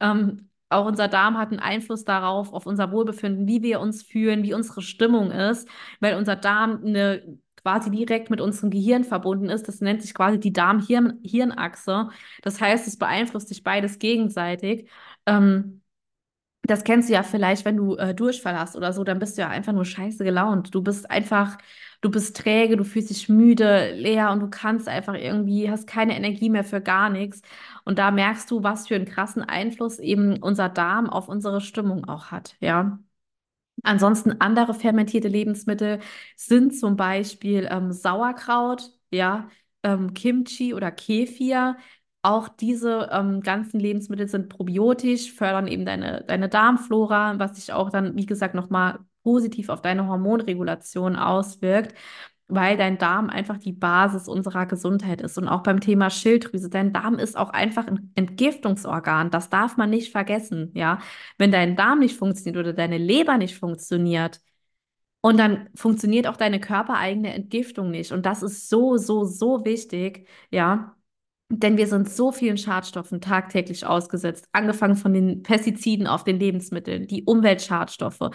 Ähm, 0.00 0.50
auch 0.68 0.86
unser 0.86 1.06
Darm 1.06 1.38
hat 1.38 1.50
einen 1.50 1.60
Einfluss 1.60 2.04
darauf, 2.04 2.52
auf 2.52 2.66
unser 2.66 2.90
Wohlbefinden, 2.90 3.46
wie 3.46 3.62
wir 3.62 3.78
uns 3.80 4.02
fühlen, 4.02 4.42
wie 4.42 4.54
unsere 4.54 4.82
Stimmung 4.82 5.30
ist, 5.30 5.68
weil 6.00 6.16
unser 6.16 6.34
Darm 6.34 6.82
eine 6.84 7.38
quasi 7.66 7.90
direkt 7.90 8.30
mit 8.30 8.40
unserem 8.40 8.70
Gehirn 8.70 9.02
verbunden 9.04 9.48
ist. 9.48 9.66
Das 9.66 9.80
nennt 9.80 10.02
sich 10.02 10.14
quasi 10.14 10.38
die 10.38 10.52
Darm-Hirn-Achse. 10.52 12.10
Das 12.42 12.60
heißt, 12.60 12.86
es 12.86 12.96
beeinflusst 12.96 13.48
sich 13.48 13.64
beides 13.64 13.98
gegenseitig. 13.98 14.88
Ähm, 15.26 15.82
das 16.62 16.84
kennst 16.84 17.08
du 17.08 17.14
ja 17.14 17.22
vielleicht, 17.22 17.64
wenn 17.64 17.76
du 17.76 17.96
äh, 17.96 18.14
Durchfall 18.14 18.58
hast 18.58 18.76
oder 18.76 18.92
so, 18.92 19.04
dann 19.04 19.18
bist 19.20 19.36
du 19.38 19.42
ja 19.42 19.48
einfach 19.48 19.72
nur 19.72 19.84
scheiße 19.84 20.24
gelaunt. 20.24 20.74
Du 20.74 20.82
bist 20.82 21.10
einfach, 21.10 21.58
du 22.00 22.10
bist 22.10 22.36
träge, 22.36 22.76
du 22.76 22.84
fühlst 22.84 23.10
dich 23.10 23.28
müde, 23.28 23.92
leer 23.94 24.30
und 24.32 24.40
du 24.40 24.48
kannst 24.50 24.88
einfach 24.88 25.14
irgendwie, 25.14 25.70
hast 25.70 25.86
keine 25.86 26.16
Energie 26.16 26.50
mehr 26.50 26.64
für 26.64 26.80
gar 26.80 27.08
nichts. 27.10 27.42
Und 27.84 27.98
da 27.98 28.10
merkst 28.10 28.50
du, 28.50 28.62
was 28.64 28.88
für 28.88 28.96
einen 28.96 29.06
krassen 29.06 29.42
Einfluss 29.44 29.98
eben 30.00 30.42
unser 30.42 30.68
Darm 30.68 31.08
auf 31.10 31.28
unsere 31.28 31.60
Stimmung 31.60 32.04
auch 32.08 32.26
hat, 32.32 32.56
ja. 32.60 32.98
Ansonsten 33.82 34.40
andere 34.40 34.74
fermentierte 34.74 35.28
Lebensmittel 35.28 36.00
sind 36.36 36.74
zum 36.76 36.96
Beispiel 36.96 37.68
ähm, 37.70 37.92
Sauerkraut, 37.92 38.90
ja, 39.10 39.48
ähm, 39.82 40.14
Kimchi 40.14 40.74
oder 40.74 40.90
Kefir. 40.90 41.76
Auch 42.22 42.48
diese 42.48 43.08
ähm, 43.12 43.40
ganzen 43.40 43.78
Lebensmittel 43.78 44.28
sind 44.28 44.48
probiotisch, 44.48 45.32
fördern 45.32 45.68
eben 45.68 45.84
deine, 45.86 46.24
deine 46.26 46.48
Darmflora, 46.48 47.38
was 47.38 47.56
sich 47.56 47.72
auch 47.72 47.90
dann, 47.90 48.16
wie 48.16 48.26
gesagt, 48.26 48.54
nochmal 48.54 48.98
positiv 49.22 49.68
auf 49.68 49.82
deine 49.82 50.08
Hormonregulation 50.08 51.16
auswirkt 51.16 51.94
weil 52.48 52.76
dein 52.76 52.98
Darm 52.98 53.28
einfach 53.28 53.58
die 53.58 53.72
Basis 53.72 54.28
unserer 54.28 54.66
Gesundheit 54.66 55.20
ist. 55.20 55.36
Und 55.38 55.48
auch 55.48 55.62
beim 55.62 55.80
Thema 55.80 56.10
Schilddrüse, 56.10 56.70
dein 56.70 56.92
Darm 56.92 57.18
ist 57.18 57.36
auch 57.36 57.50
einfach 57.50 57.86
ein 57.86 58.12
Entgiftungsorgan. 58.14 59.30
Das 59.30 59.50
darf 59.50 59.76
man 59.76 59.90
nicht 59.90 60.12
vergessen, 60.12 60.70
ja. 60.74 61.00
Wenn 61.38 61.52
dein 61.52 61.76
Darm 61.76 61.98
nicht 62.00 62.16
funktioniert 62.16 62.56
oder 62.56 62.72
deine 62.72 62.98
Leber 62.98 63.38
nicht 63.38 63.58
funktioniert, 63.58 64.40
und 65.26 65.38
dann 65.38 65.68
funktioniert 65.74 66.28
auch 66.28 66.36
deine 66.36 66.60
körpereigene 66.60 67.34
Entgiftung 67.34 67.90
nicht. 67.90 68.12
Und 68.12 68.24
das 68.26 68.44
ist 68.44 68.68
so, 68.68 68.96
so, 68.96 69.24
so 69.24 69.64
wichtig, 69.64 70.28
ja. 70.52 70.94
Denn 71.48 71.76
wir 71.76 71.88
sind 71.88 72.08
so 72.08 72.30
vielen 72.30 72.58
Schadstoffen 72.58 73.20
tagtäglich 73.20 73.84
ausgesetzt, 73.86 74.48
angefangen 74.52 74.94
von 74.94 75.12
den 75.12 75.42
Pestiziden 75.42 76.06
auf 76.06 76.22
den 76.22 76.38
Lebensmitteln, 76.38 77.08
die 77.08 77.24
Umweltschadstoffe. 77.24 78.30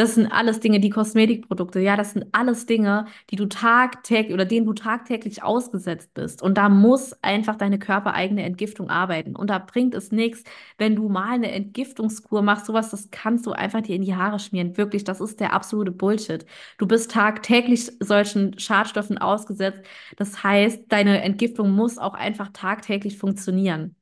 Das 0.00 0.14
sind 0.14 0.32
alles 0.32 0.60
Dinge, 0.60 0.80
die 0.80 0.88
Kosmetikprodukte, 0.88 1.78
ja, 1.78 1.94
das 1.94 2.12
sind 2.12 2.24
alles 2.32 2.64
Dinge, 2.64 3.04
die 3.28 3.36
du 3.36 3.44
tagtäglich 3.44 4.32
oder 4.32 4.46
denen 4.46 4.64
du 4.64 4.72
tagtäglich 4.72 5.42
ausgesetzt 5.42 6.14
bist. 6.14 6.40
Und 6.40 6.56
da 6.56 6.70
muss 6.70 7.12
einfach 7.22 7.56
deine 7.56 7.78
körpereigene 7.78 8.42
Entgiftung 8.42 8.88
arbeiten. 8.88 9.36
Und 9.36 9.50
da 9.50 9.58
bringt 9.58 9.94
es 9.94 10.10
nichts, 10.10 10.42
wenn 10.78 10.96
du 10.96 11.10
mal 11.10 11.32
eine 11.32 11.52
Entgiftungskur 11.52 12.40
machst, 12.40 12.64
sowas, 12.64 12.88
das 12.88 13.10
kannst 13.10 13.44
du 13.44 13.52
einfach 13.52 13.82
dir 13.82 13.94
in 13.94 14.00
die 14.00 14.16
Haare 14.16 14.38
schmieren. 14.38 14.78
Wirklich, 14.78 15.04
das 15.04 15.20
ist 15.20 15.38
der 15.38 15.52
absolute 15.52 15.90
Bullshit. 15.92 16.46
Du 16.78 16.86
bist 16.86 17.10
tagtäglich 17.10 17.92
solchen 18.00 18.58
Schadstoffen 18.58 19.18
ausgesetzt. 19.18 19.82
Das 20.16 20.42
heißt, 20.42 20.84
deine 20.88 21.20
Entgiftung 21.20 21.72
muss 21.72 21.98
auch 21.98 22.14
einfach 22.14 22.48
tagtäglich 22.54 23.18
funktionieren. 23.18 23.96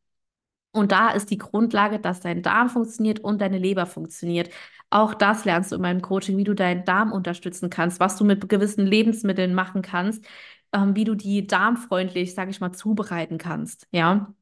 Und 0.79 0.93
da 0.93 1.11
ist 1.11 1.31
die 1.31 1.39
Grundlage, 1.39 1.99
dass 1.99 2.21
dein 2.21 2.43
Darm 2.43 2.69
funktioniert 2.71 3.21
und 3.21 3.41
deine 3.41 3.59
Leber 3.59 3.87
funktioniert. 3.87 4.51
Auch 4.91 5.15
das 5.15 5.45
lernst 5.45 5.73
du 5.73 5.77
in 5.77 5.83
meinem 5.83 6.03
Coaching, 6.03 6.37
wie 6.39 6.45
du 6.45 6.55
deinen 6.55 6.85
Darm 6.85 7.13
unterstützen 7.13 7.71
kannst, 7.71 8.01
was 8.01 8.17
du 8.17 8.25
mit 8.25 8.49
gewissen 8.49 8.87
Lebensmitteln 8.87 9.55
machen 9.55 9.83
kannst, 9.83 10.25
ähm, 10.73 10.97
wie 10.97 11.05
du 11.05 11.15
die 11.15 11.47
darmfreundlich, 11.47 12.35
sage 12.35 12.51
ich 12.51 12.61
mal, 12.61 12.73
zubereiten 12.73 13.39
kannst. 13.39 13.87
Ja, 13.93 14.35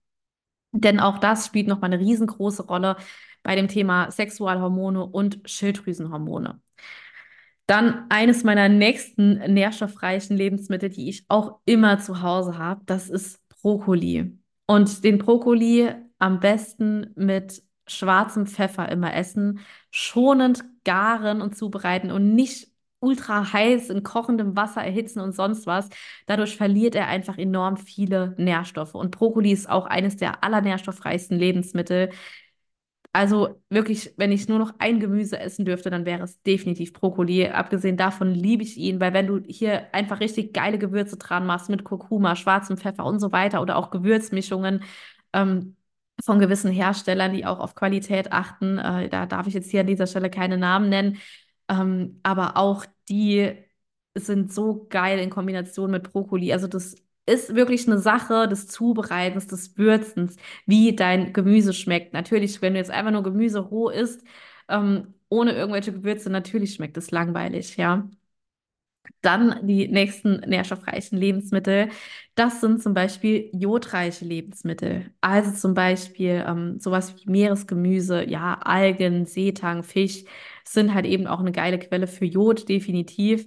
denn 0.73 1.01
auch 1.01 1.19
das 1.19 1.47
spielt 1.47 1.69
nochmal 1.69 1.93
eine 1.93 2.03
riesengroße 2.03 2.67
Rolle 2.67 2.97
bei 3.43 3.57
dem 3.57 3.69
Thema 3.69 4.11
Sexualhormone 4.11 5.05
und 5.05 5.41
Schilddrüsenhormone. 5.45 6.61
Dann 7.67 8.07
eines 8.11 8.45
meiner 8.45 8.69
nächsten 8.69 9.39
nährstoffreichen 9.53 10.37
Lebensmittel, 10.37 10.89
die 10.89 11.09
ich 11.09 11.25
auch 11.29 11.61
immer 11.65 11.99
zu 11.99 12.23
Hause 12.23 12.59
habe, 12.59 12.83
das 12.87 13.09
ist 13.09 13.41
Brokkoli. 13.49 14.39
Und 14.67 15.05
den 15.05 15.19
Brokkoli 15.19 15.93
am 16.19 16.41
besten 16.41 17.13
mit 17.17 17.63
schwarzem 17.87 18.47
Pfeffer 18.47 18.89
immer 18.91 19.15
essen, 19.15 19.61
schonend 19.91 20.65
garen 20.85 21.41
und 21.41 21.57
zubereiten 21.57 22.11
und 22.11 22.35
nicht 22.35 22.69
ultra 23.01 23.53
heiß 23.53 23.91
in 23.91 24.03
kochendem 24.03 24.57
Wasser 24.57 24.83
erhitzen 24.83 25.21
und 25.21 25.35
sonst 25.35 25.67
was. 25.67 25.89
Dadurch 26.27 26.57
verliert 26.57 26.95
er 26.95 27.07
einfach 27.09 27.39
enorm 27.39 27.77
viele 27.77 28.35
Nährstoffe. 28.39 28.95
Und 28.95 29.11
Brokkoli 29.13 29.53
ist 29.53 29.69
auch 29.69 29.87
eines 29.87 30.17
der 30.17 30.43
allernährstoffreichsten 30.43 31.39
Lebensmittel. 31.39 32.11
Also 33.13 33.63
wirklich, 33.71 34.13
wenn 34.19 34.31
ich 34.31 34.47
nur 34.47 34.59
noch 34.59 34.75
ein 34.79 35.01
Gemüse 35.01 35.39
essen 35.41 35.65
dürfte, 35.65 35.89
dann 35.89 36.05
wäre 36.05 36.25
es 36.25 36.43
definitiv 36.43 36.93
Brokkoli. 36.93 37.49
Abgesehen 37.49 37.97
davon 37.97 38.35
liebe 38.35 38.63
ich 38.63 38.77
ihn, 38.77 39.01
weil 39.01 39.15
wenn 39.15 39.27
du 39.27 39.41
hier 39.47 39.95
einfach 39.95 40.21
richtig 40.21 40.53
geile 40.53 40.79
Gewürze 40.79 41.17
dran 41.17 41.47
machst 41.47 41.71
mit 41.71 41.83
Kurkuma, 41.85 42.37
schwarzem 42.37 42.77
Pfeffer 42.77 43.07
und 43.07 43.19
so 43.19 43.33
weiter 43.33 43.63
oder 43.63 43.77
auch 43.77 43.91
Gewürzmischungen 43.91 44.83
ähm, 45.33 45.76
von 46.27 46.39
gewissen 46.41 46.71
Herstellern, 46.73 47.33
die 47.33 47.47
auch 47.47 47.61
auf 47.61 47.75
Qualität 47.75 48.33
achten, 48.33 48.79
äh, 48.79 49.09
da 49.09 49.27
darf 49.27 49.47
ich 49.47 49.55
jetzt 49.55 49.71
hier 49.71 49.81
an 49.81 49.87
dieser 49.87 50.07
Stelle 50.07 50.29
keine 50.31 50.59
Namen 50.59 50.89
nennen, 50.89 51.19
ähm, 51.69 52.21
aber 52.23 52.57
auch 52.57 52.85
die 53.09 53.55
sind 54.15 54.53
so 54.53 54.87
geil 54.91 55.19
in 55.19 55.31
Kombination 55.31 55.91
mit 55.91 56.13
Brokkoli. 56.13 56.53
Also 56.53 56.67
das 56.67 56.97
ist 57.27 57.55
wirklich 57.55 57.87
eine 57.87 57.99
Sache 57.99 58.49
des 58.49 58.69
Zubereitens, 58.69 59.47
des 59.47 59.77
Würzens, 59.79 60.37
wie 60.67 60.95
dein 60.97 61.33
Gemüse 61.33 61.73
schmeckt. 61.73 62.13
Natürlich, 62.13 62.63
wenn 62.63 62.75
du 62.75 62.79
jetzt 62.81 62.91
einfach 62.91 63.11
nur 63.13 63.23
Gemüse 63.23 63.61
roh 63.61 63.89
isst, 63.91 64.23
ähm, 64.69 65.15
ohne 65.29 65.53
irgendwelche 65.53 65.93
Gewürze, 65.93 66.31
natürlich 66.31 66.75
schmeckt 66.75 66.97
es 66.97 67.11
langweilig, 67.11 67.77
ja. 67.77 68.09
Dann 69.23 69.67
die 69.67 69.89
nächsten 69.89 70.41
nährstoffreichen 70.41 71.19
Lebensmittel. 71.19 71.89
Das 72.35 72.61
sind 72.61 72.83
zum 72.83 72.95
Beispiel 72.95 73.51
jodreiche 73.53 74.25
Lebensmittel. 74.25 75.11
Also 75.21 75.53
zum 75.53 75.75
Beispiel 75.75 76.45
ähm, 76.47 76.79
sowas 76.81 77.15
wie 77.17 77.31
Meeresgemüse, 77.31 78.29
ja, 78.29 78.55
Algen, 78.63 79.27
Seetang, 79.27 79.83
Fisch 79.83 80.25
sind 80.65 80.95
halt 80.95 81.07
eben 81.07 81.27
auch 81.27 81.41
eine 81.41 81.53
geile 81.53 81.79
Quelle 81.79 82.07
für 82.07 82.25
Jod, 82.25 82.69
definitiv. 82.69 83.47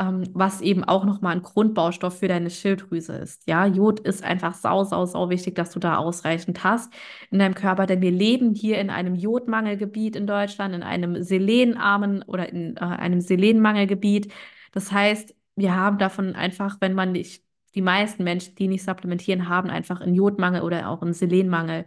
Ähm, 0.00 0.24
was 0.32 0.62
eben 0.62 0.82
auch 0.82 1.04
nochmal 1.04 1.36
ein 1.36 1.42
Grundbaustoff 1.42 2.20
für 2.20 2.28
deine 2.28 2.48
Schilddrüse 2.48 3.12
ist. 3.16 3.46
Ja, 3.46 3.66
Jod 3.66 4.00
ist 4.00 4.24
einfach 4.24 4.54
sau, 4.54 4.82
sau, 4.84 5.04
sau 5.04 5.28
wichtig, 5.28 5.54
dass 5.56 5.72
du 5.72 5.78
da 5.78 5.98
ausreichend 5.98 6.64
hast 6.64 6.90
in 7.30 7.38
deinem 7.38 7.54
Körper, 7.54 7.84
denn 7.84 8.00
wir 8.00 8.10
leben 8.10 8.54
hier 8.54 8.78
in 8.78 8.88
einem 8.88 9.14
Jodmangelgebiet 9.14 10.16
in 10.16 10.26
Deutschland, 10.26 10.74
in 10.74 10.82
einem 10.82 11.22
selenarmen 11.22 12.22
oder 12.22 12.48
in 12.48 12.78
äh, 12.78 12.80
einem 12.80 13.20
Selenmangelgebiet. 13.20 14.32
Das 14.72 14.92
heißt, 14.92 15.34
wir 15.56 15.74
haben 15.76 15.98
davon 15.98 16.34
einfach, 16.34 16.78
wenn 16.80 16.94
man 16.94 17.12
nicht, 17.12 17.44
die 17.74 17.82
meisten 17.82 18.24
Menschen, 18.24 18.54
die 18.56 18.68
nicht 18.68 18.84
supplementieren, 18.84 19.48
haben 19.48 19.70
einfach 19.70 20.00
einen 20.00 20.14
Jodmangel 20.14 20.62
oder 20.62 20.88
auch 20.88 21.02
einen 21.02 21.12
Selenmangel. 21.14 21.86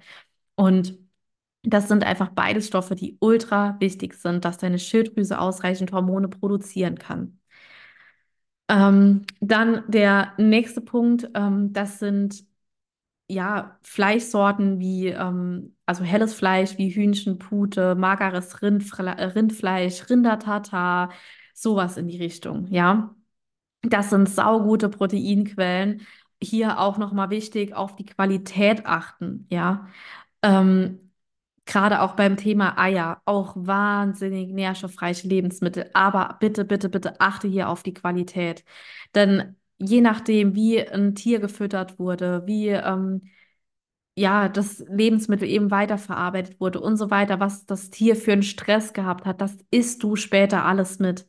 Und 0.56 0.98
das 1.64 1.88
sind 1.88 2.04
einfach 2.06 2.30
beides 2.30 2.68
Stoffe, 2.68 2.96
die 2.96 3.18
ultra 3.22 3.78
wichtig 3.80 4.16
sind, 4.16 4.46
dass 4.46 4.58
deine 4.58 4.80
Schilddrüse 4.80 5.40
ausreichend 5.40 5.92
Hormone 5.94 6.28
produzieren 6.30 6.98
kann. 7.00 7.40
Ähm, 8.70 9.26
dann 9.42 9.84
der 9.88 10.34
nächste 10.38 10.82
Punkt, 10.82 11.30
ähm, 11.36 11.74
das 11.74 12.00
sind 12.00 12.46
ja 13.30 13.80
Fleischsorten 13.84 14.80
wie, 14.80 15.08
ähm, 15.10 15.76
also 15.86 16.04
helles 16.04 16.34
Fleisch 16.34 16.78
wie 16.78 16.90
Hühnchen, 16.90 17.40
Pute, 17.40 17.96
mageres 17.96 18.62
Rindfle 18.62 19.36
Rindfleisch, 19.36 20.10
Rindertatar, 20.10 21.12
sowas 21.54 21.98
in 21.98 22.08
die 22.08 22.18
Richtung, 22.18 22.68
ja. 22.68 23.16
Das 23.84 24.10
sind 24.10 24.30
saugute 24.30 24.90
Proteinquellen. 24.90 26.02
Hier 26.42 26.80
auch 26.80 26.98
nochmal 26.98 27.30
wichtig, 27.30 27.74
auf 27.76 27.96
die 27.96 28.06
Qualität 28.06 28.86
achten, 28.86 29.48
ja. 29.50 29.88
Ähm, 30.42 31.00
Gerade 31.66 32.02
auch 32.02 32.16
beim 32.16 32.36
Thema 32.38 32.78
Eier, 32.78 33.22
auch 33.26 33.54
wahnsinnig 33.56 34.52
nährstoffreiche 34.52 35.28
Lebensmittel. 35.30 35.90
Aber 35.94 36.38
bitte, 36.42 36.66
bitte, 36.66 36.90
bitte 36.90 37.22
achte 37.22 37.48
hier 37.48 37.70
auf 37.70 37.84
die 37.84 37.94
Qualität. 37.94 38.66
Denn 39.16 39.56
je 39.80 40.02
nachdem, 40.02 40.56
wie 40.56 40.86
ein 40.86 41.16
Tier 41.16 41.40
gefüttert 41.40 42.00
wurde, 42.00 42.44
wie 42.48 42.68
ähm, 42.70 43.30
ja, 44.16 44.50
das 44.50 44.80
Lebensmittel 44.90 45.48
eben 45.48 45.72
weiterverarbeitet 45.72 46.60
wurde 46.60 46.80
und 46.82 46.98
so 46.98 47.10
weiter, 47.10 47.40
was 47.40 47.66
das 47.66 47.90
Tier 47.90 48.16
für 48.16 48.34
einen 48.34 48.44
Stress 48.44 48.94
gehabt 48.94 49.26
hat, 49.26 49.42
das 49.42 49.58
isst 49.72 50.04
du 50.04 50.16
später 50.16 50.66
alles 50.66 51.00
mit. 51.00 51.28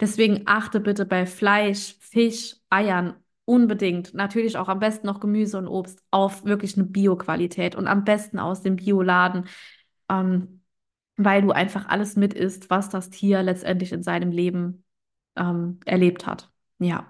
Deswegen 0.00 0.42
achte 0.46 0.80
bitte 0.80 1.04
bei 1.06 1.26
Fleisch, 1.26 1.96
Fisch, 2.00 2.56
Eiern 2.70 3.14
unbedingt, 3.44 4.12
natürlich 4.14 4.58
auch 4.58 4.68
am 4.68 4.78
besten 4.78 5.06
noch 5.06 5.20
Gemüse 5.20 5.56
und 5.58 5.68
Obst 5.68 6.02
auf 6.10 6.44
wirklich 6.44 6.76
eine 6.76 6.86
Bio-Qualität 6.86 7.74
und 7.76 7.86
am 7.86 8.04
besten 8.04 8.38
aus 8.38 8.62
dem 8.62 8.76
Bioladen, 8.76 9.46
ähm, 10.10 10.62
weil 11.16 11.42
du 11.42 11.50
einfach 11.52 11.88
alles 11.88 12.14
mit 12.16 12.34
isst, 12.34 12.70
was 12.70 12.90
das 12.90 13.10
Tier 13.10 13.42
letztendlich 13.42 13.92
in 13.92 14.02
seinem 14.02 14.30
Leben 14.30 14.84
ähm, 15.36 15.80
erlebt 15.86 16.26
hat. 16.26 16.50
Ja. 16.78 17.08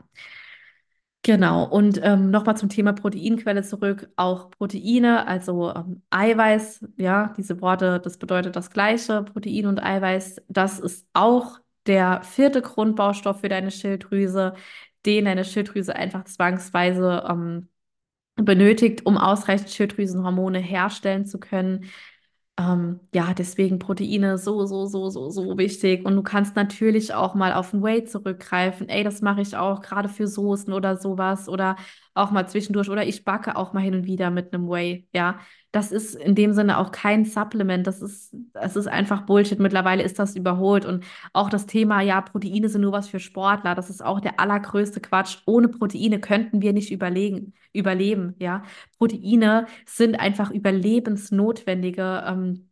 Genau, 1.22 1.64
und 1.68 2.00
ähm, 2.02 2.30
nochmal 2.30 2.56
zum 2.56 2.68
Thema 2.68 2.92
Proteinquelle 2.92 3.62
zurück. 3.62 4.08
Auch 4.16 4.50
Proteine, 4.50 5.26
also 5.26 5.74
ähm, 5.74 6.02
Eiweiß, 6.10 6.86
ja, 6.96 7.34
diese 7.36 7.60
Worte, 7.60 8.00
das 8.00 8.16
bedeutet 8.16 8.56
das 8.56 8.70
Gleiche, 8.70 9.24
Protein 9.24 9.66
und 9.66 9.82
Eiweiß, 9.82 10.36
das 10.48 10.78
ist 10.78 11.06
auch 11.12 11.58
der 11.88 12.22
vierte 12.22 12.62
Grundbaustoff 12.62 13.40
für 13.40 13.48
deine 13.48 13.70
Schilddrüse, 13.70 14.54
den 15.06 15.24
deine 15.24 15.44
Schilddrüse 15.44 15.96
einfach 15.96 16.24
zwangsweise 16.24 17.24
ähm, 17.28 17.68
benötigt, 18.36 19.06
um 19.06 19.18
ausreichend 19.18 19.70
Schilddrüsenhormone 19.70 20.58
herstellen 20.58 21.26
zu 21.26 21.40
können. 21.40 21.86
Ähm, 22.58 23.00
ja, 23.14 23.34
deswegen 23.34 23.78
Proteine 23.78 24.36
so, 24.36 24.66
so, 24.66 24.86
so, 24.86 25.10
so, 25.10 25.30
so 25.30 25.58
wichtig. 25.58 26.04
Und 26.04 26.16
du 26.16 26.22
kannst 26.22 26.56
natürlich 26.56 27.14
auch 27.14 27.34
mal 27.34 27.52
auf 27.54 27.72
ein 27.72 27.82
Whey 27.82 28.04
zurückgreifen. 28.04 28.88
Ey, 28.88 29.04
das 29.04 29.22
mache 29.22 29.40
ich 29.40 29.56
auch 29.56 29.80
gerade 29.80 30.08
für 30.08 30.26
Soßen 30.26 30.72
oder 30.72 30.96
sowas 30.96 31.48
oder 31.48 31.76
auch 32.18 32.30
mal 32.30 32.46
zwischendurch. 32.48 32.90
Oder 32.90 33.06
ich 33.06 33.24
backe 33.24 33.56
auch 33.56 33.72
mal 33.72 33.80
hin 33.80 33.94
und 33.94 34.06
wieder 34.06 34.30
mit 34.30 34.52
einem 34.52 34.68
Whey. 34.68 35.08
Ja, 35.14 35.38
das 35.72 35.92
ist 35.92 36.14
in 36.14 36.34
dem 36.34 36.52
Sinne 36.52 36.78
auch 36.78 36.90
kein 36.92 37.24
Supplement. 37.24 37.86
Das 37.86 38.00
ist, 38.02 38.34
das 38.52 38.76
ist 38.76 38.86
einfach 38.88 39.22
Bullshit. 39.22 39.58
Mittlerweile 39.58 40.02
ist 40.02 40.18
das 40.18 40.36
überholt. 40.36 40.84
Und 40.86 41.04
auch 41.32 41.50
das 41.50 41.66
Thema, 41.66 42.00
ja, 42.00 42.20
Proteine 42.20 42.68
sind 42.68 42.80
nur 42.82 42.92
was 42.92 43.08
für 43.08 43.20
Sportler. 43.20 43.74
Das 43.74 43.90
ist 43.90 44.04
auch 44.04 44.20
der 44.20 44.40
allergrößte 44.40 45.00
Quatsch. 45.00 45.38
Ohne 45.46 45.68
Proteine 45.68 46.20
könnten 46.20 46.62
wir 46.62 46.72
nicht 46.72 46.90
überlegen, 46.90 47.54
überleben. 47.72 48.34
Ja, 48.38 48.62
Proteine 48.98 49.66
sind 49.86 50.18
einfach 50.18 50.50
überlebensnotwendige 50.50 52.24
ähm, 52.26 52.70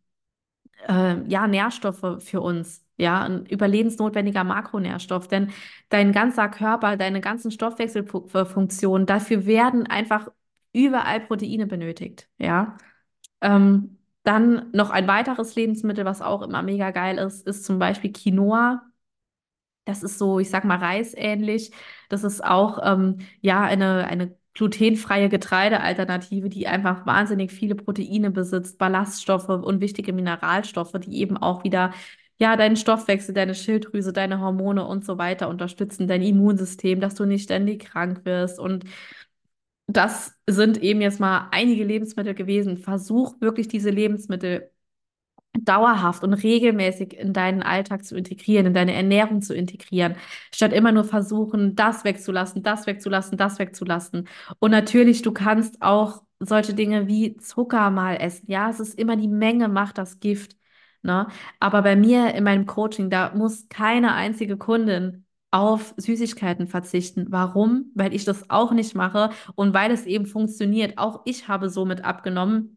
äh, 0.87 1.23
ja, 1.29 1.47
Nährstoffe 1.47 2.23
für 2.23 2.41
uns. 2.41 2.86
Ja, 2.97 3.23
ein 3.23 3.45
überlebensnotwendiger 3.45 4.43
Makronährstoff, 4.43 5.27
denn 5.27 5.51
dein 5.89 6.11
ganzer 6.11 6.49
Körper, 6.49 6.97
deine 6.97 7.21
ganzen 7.21 7.51
Stoffwechselfunktionen, 7.51 9.05
dafür 9.05 9.45
werden 9.45 9.85
einfach 9.87 10.29
überall 10.73 11.21
Proteine 11.21 11.67
benötigt. 11.67 12.27
Ja, 12.39 12.77
ähm, 13.41 13.97
dann 14.23 14.71
noch 14.73 14.89
ein 14.89 15.07
weiteres 15.07 15.55
Lebensmittel, 15.55 16.05
was 16.05 16.21
auch 16.21 16.41
immer 16.41 16.63
mega 16.63 16.91
geil 16.91 17.17
ist, 17.17 17.47
ist 17.47 17.65
zum 17.65 17.79
Beispiel 17.79 18.11
Quinoa. 18.11 18.83
Das 19.85 20.03
ist 20.03 20.17
so, 20.17 20.39
ich 20.39 20.49
sag 20.49 20.65
mal, 20.65 20.77
reisähnlich. 20.79 21.71
Das 22.09 22.23
ist 22.23 22.43
auch 22.43 22.79
ähm, 22.83 23.19
ja 23.41 23.61
eine, 23.63 24.05
eine 24.07 24.35
glutenfreie 24.53 25.29
Getreidealternative, 25.29 26.49
die 26.49 26.67
einfach 26.67 27.05
wahnsinnig 27.05 27.51
viele 27.51 27.75
Proteine 27.75 28.31
besitzt, 28.31 28.77
Ballaststoffe 28.79 29.47
und 29.49 29.79
wichtige 29.81 30.11
Mineralstoffe, 30.13 30.93
die 30.99 31.19
eben 31.21 31.37
auch 31.37 31.63
wieder 31.63 31.93
ja 32.39 32.55
deinen 32.55 32.75
Stoffwechsel, 32.75 33.33
deine 33.33 33.55
Schilddrüse, 33.55 34.13
deine 34.13 34.39
Hormone 34.39 34.85
und 34.85 35.05
so 35.05 35.17
weiter 35.17 35.49
unterstützen, 35.49 36.07
dein 36.07 36.21
Immunsystem, 36.21 36.99
dass 37.01 37.15
du 37.15 37.25
nicht 37.25 37.43
ständig 37.43 37.85
krank 37.85 38.21
wirst 38.25 38.59
und 38.59 38.85
das 39.87 40.33
sind 40.47 40.77
eben 40.83 41.01
jetzt 41.01 41.19
mal 41.19 41.47
einige 41.51 41.83
Lebensmittel 41.83 42.33
gewesen. 42.33 42.77
Versuch 42.77 43.39
wirklich 43.39 43.67
diese 43.67 43.89
Lebensmittel 43.89 44.69
dauerhaft 45.59 46.23
und 46.23 46.33
regelmäßig 46.33 47.13
in 47.17 47.33
deinen 47.33 47.63
Alltag 47.63 48.05
zu 48.05 48.15
integrieren, 48.15 48.67
in 48.67 48.73
deine 48.73 48.93
Ernährung 48.93 49.41
zu 49.41 49.55
integrieren, 49.55 50.15
statt 50.53 50.73
immer 50.73 50.91
nur 50.91 51.03
versuchen, 51.03 51.75
das 51.75 52.03
wegzulassen, 52.03 52.63
das 52.63 52.87
wegzulassen, 52.87 53.37
das 53.37 53.59
wegzulassen. 53.59 54.27
Und 54.59 54.71
natürlich, 54.71 55.21
du 55.23 55.31
kannst 55.31 55.81
auch 55.81 56.23
solche 56.39 56.73
Dinge 56.75 57.07
wie 57.07 57.37
Zucker 57.37 57.89
mal 57.89 58.15
essen. 58.17 58.45
Ja, 58.51 58.69
es 58.69 58.79
ist 58.79 58.99
immer 58.99 59.15
die 59.17 59.27
Menge 59.27 59.67
macht 59.67 59.97
das 59.97 60.19
Gift. 60.19 60.55
Ne? 61.07 61.27
Aber 61.59 61.81
bei 61.81 61.95
mir 61.95 62.35
in 62.35 62.43
meinem 62.43 62.65
Coaching, 62.67 63.09
da 63.09 63.33
muss 63.33 63.69
keine 63.69 64.13
einzige 64.13 64.57
Kundin 64.57 65.25
auf 65.51 65.93
Süßigkeiten 65.97 66.67
verzichten. 66.67 67.27
Warum? 67.29 67.91
Weil 67.95 68.13
ich 68.13 68.25
das 68.25 68.49
auch 68.49 68.73
nicht 68.73 68.93
mache 68.93 69.29
und 69.55 69.73
weil 69.73 69.91
es 69.91 70.05
eben 70.05 70.25
funktioniert. 70.25 70.97
Auch 70.97 71.21
ich 71.25 71.47
habe 71.47 71.69
somit 71.69 72.03
abgenommen 72.03 72.76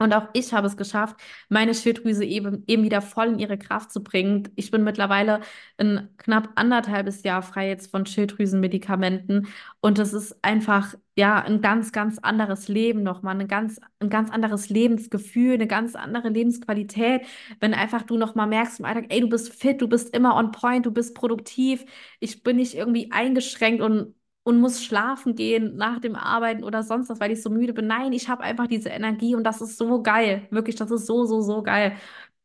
Und 0.00 0.14
auch 0.14 0.28
ich 0.32 0.54
habe 0.54 0.66
es 0.66 0.78
geschafft, 0.78 1.16
meine 1.50 1.74
Schilddrüse 1.74 2.24
eben, 2.24 2.64
eben 2.66 2.82
wieder 2.82 3.02
voll 3.02 3.26
in 3.28 3.38
ihre 3.38 3.58
Kraft 3.58 3.92
zu 3.92 4.02
bringen. 4.02 4.48
Ich 4.56 4.70
bin 4.70 4.82
mittlerweile 4.82 5.40
ein 5.76 6.08
knapp 6.16 6.48
anderthalbes 6.54 7.22
Jahr 7.22 7.42
frei 7.42 7.68
jetzt 7.68 7.90
von 7.90 8.06
Schilddrüsenmedikamenten. 8.06 9.48
Und 9.82 9.98
das 9.98 10.14
ist 10.14 10.42
einfach, 10.42 10.94
ja, 11.16 11.42
ein 11.42 11.60
ganz, 11.60 11.92
ganz 11.92 12.18
anderes 12.18 12.68
Leben 12.68 13.02
nochmal, 13.02 13.38
ein 13.38 13.46
ganz, 13.46 13.78
ein 13.98 14.08
ganz 14.08 14.30
anderes 14.30 14.70
Lebensgefühl, 14.70 15.54
eine 15.54 15.66
ganz 15.66 15.94
andere 15.94 16.30
Lebensqualität. 16.30 17.22
Wenn 17.60 17.74
einfach 17.74 18.02
du 18.02 18.16
nochmal 18.16 18.46
merkst 18.46 18.80
im 18.80 18.86
Alltag, 18.86 19.06
ey, 19.10 19.20
du 19.20 19.28
bist 19.28 19.52
fit, 19.52 19.82
du 19.82 19.88
bist 19.88 20.16
immer 20.16 20.34
on 20.36 20.50
point, 20.50 20.86
du 20.86 20.92
bist 20.92 21.14
produktiv. 21.14 21.84
Ich 22.20 22.42
bin 22.42 22.56
nicht 22.56 22.74
irgendwie 22.74 23.12
eingeschränkt 23.12 23.82
und 23.82 24.14
und 24.42 24.58
muss 24.60 24.82
schlafen 24.84 25.34
gehen 25.36 25.76
nach 25.76 26.00
dem 26.00 26.16
Arbeiten 26.16 26.64
oder 26.64 26.82
sonst 26.82 27.08
was, 27.08 27.20
weil 27.20 27.32
ich 27.32 27.42
so 27.42 27.50
müde 27.50 27.72
bin. 27.74 27.86
Nein, 27.86 28.12
ich 28.12 28.28
habe 28.28 28.42
einfach 28.42 28.66
diese 28.66 28.88
Energie 28.90 29.34
und 29.34 29.44
das 29.44 29.60
ist 29.60 29.76
so 29.78 30.02
geil. 30.02 30.46
Wirklich, 30.50 30.76
das 30.76 30.90
ist 30.90 31.06
so, 31.06 31.24
so, 31.24 31.40
so 31.42 31.62
geil. 31.62 31.96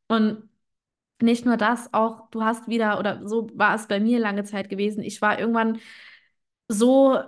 Und 0.07 0.49
nicht 1.21 1.45
nur 1.45 1.57
das, 1.57 1.93
auch 1.93 2.29
du 2.31 2.43
hast 2.43 2.67
wieder, 2.67 2.99
oder 2.99 3.27
so 3.27 3.49
war 3.55 3.75
es 3.75 3.87
bei 3.87 3.99
mir 3.99 4.19
lange 4.19 4.43
Zeit 4.43 4.69
gewesen. 4.69 5.03
Ich 5.03 5.21
war 5.21 5.39
irgendwann 5.39 5.79
so 6.69 7.19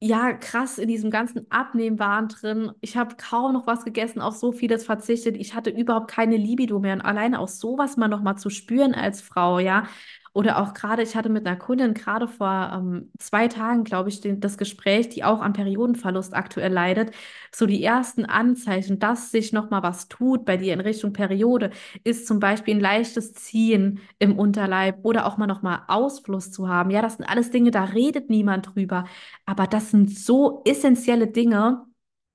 ja, 0.00 0.32
krass 0.32 0.78
in 0.78 0.88
diesem 0.88 1.10
ganzen 1.10 1.50
Abnehmwahn 1.50 2.28
drin. 2.28 2.72
Ich 2.80 2.96
habe 2.96 3.16
kaum 3.16 3.52
noch 3.54 3.66
was 3.66 3.84
gegessen, 3.84 4.20
auf 4.20 4.36
so 4.36 4.52
vieles 4.52 4.84
verzichtet. 4.84 5.36
Ich 5.36 5.54
hatte 5.54 5.70
überhaupt 5.70 6.10
keine 6.10 6.36
Libido 6.36 6.78
mehr. 6.78 6.94
Und 6.94 7.00
alleine 7.02 7.40
auch 7.40 7.48
sowas 7.48 7.96
mal 7.96 8.06
noch 8.08 8.22
mal 8.22 8.36
zu 8.36 8.48
spüren 8.50 8.94
als 8.94 9.20
Frau, 9.20 9.58
ja. 9.58 9.88
Oder 10.38 10.58
auch 10.62 10.72
gerade, 10.72 11.02
ich 11.02 11.16
hatte 11.16 11.28
mit 11.30 11.44
einer 11.46 11.56
Kundin 11.56 11.94
gerade 11.94 12.28
vor 12.28 12.70
ähm, 12.72 13.10
zwei 13.18 13.48
Tagen, 13.48 13.82
glaube 13.82 14.08
ich, 14.08 14.20
den, 14.20 14.38
das 14.38 14.56
Gespräch, 14.56 15.08
die 15.08 15.24
auch 15.24 15.40
am 15.40 15.52
Periodenverlust 15.52 16.32
aktuell 16.32 16.72
leidet. 16.72 17.10
So 17.52 17.66
die 17.66 17.82
ersten 17.82 18.24
Anzeichen, 18.24 19.00
dass 19.00 19.32
sich 19.32 19.52
noch 19.52 19.70
mal 19.70 19.82
was 19.82 20.06
tut 20.06 20.44
bei 20.44 20.56
dir 20.56 20.74
in 20.74 20.80
Richtung 20.80 21.12
Periode, 21.12 21.70
ist 22.04 22.28
zum 22.28 22.38
Beispiel 22.38 22.76
ein 22.76 22.80
leichtes 22.80 23.32
Ziehen 23.34 23.98
im 24.20 24.38
Unterleib 24.38 24.98
oder 25.04 25.26
auch 25.26 25.38
mal 25.38 25.48
noch 25.48 25.62
mal 25.62 25.82
Ausfluss 25.88 26.52
zu 26.52 26.68
haben. 26.68 26.90
Ja, 26.90 27.02
das 27.02 27.16
sind 27.16 27.26
alles 27.26 27.50
Dinge, 27.50 27.72
da 27.72 27.82
redet 27.84 28.30
niemand 28.30 28.74
drüber. 28.76 29.06
Aber 29.44 29.66
das 29.66 29.90
sind 29.90 30.08
so 30.16 30.62
essentielle 30.64 31.26
Dinge, 31.26 31.84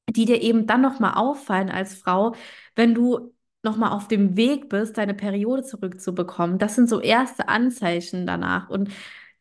die 0.09 0.25
dir 0.25 0.41
eben 0.41 0.67
dann 0.67 0.81
nochmal 0.81 1.13
auffallen 1.15 1.69
als 1.69 1.95
Frau, 1.95 2.35
wenn 2.75 2.93
du 2.93 3.32
nochmal 3.63 3.91
auf 3.91 4.07
dem 4.07 4.35
Weg 4.37 4.69
bist, 4.69 4.97
deine 4.97 5.13
Periode 5.13 5.63
zurückzubekommen. 5.63 6.57
Das 6.59 6.75
sind 6.75 6.89
so 6.89 6.99
erste 7.01 7.47
Anzeichen 7.49 8.25
danach. 8.27 8.69
Und 8.69 8.89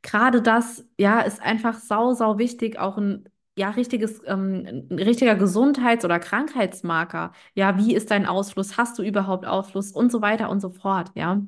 gerade 0.03 0.43
das, 0.43 0.85
ja, 0.99 1.21
ist 1.21 1.41
einfach 1.43 1.79
sau, 1.79 2.13
sau 2.15 2.39
wichtig, 2.39 2.79
auch 2.79 2.99
ein 2.99 3.29
ja, 3.57 3.71
richtiges, 3.71 4.21
ähm, 4.27 4.87
ein 4.91 4.99
richtiger 4.99 5.35
Gesundheits- 5.35 6.05
oder 6.05 6.19
Krankheitsmarker. 6.19 7.33
Ja, 7.55 7.77
wie 7.79 7.95
ist 7.95 8.11
dein 8.11 8.27
Ausfluss? 8.27 8.77
Hast 8.79 8.99
du 8.99 9.03
überhaupt 9.03 9.47
Ausfluss? 9.47 9.93
Und 9.93 10.11
so 10.11 10.23
weiter 10.23 10.49
und 10.51 10.61
so 10.61 10.71
fort, 10.71 11.11
ja. 11.15 11.43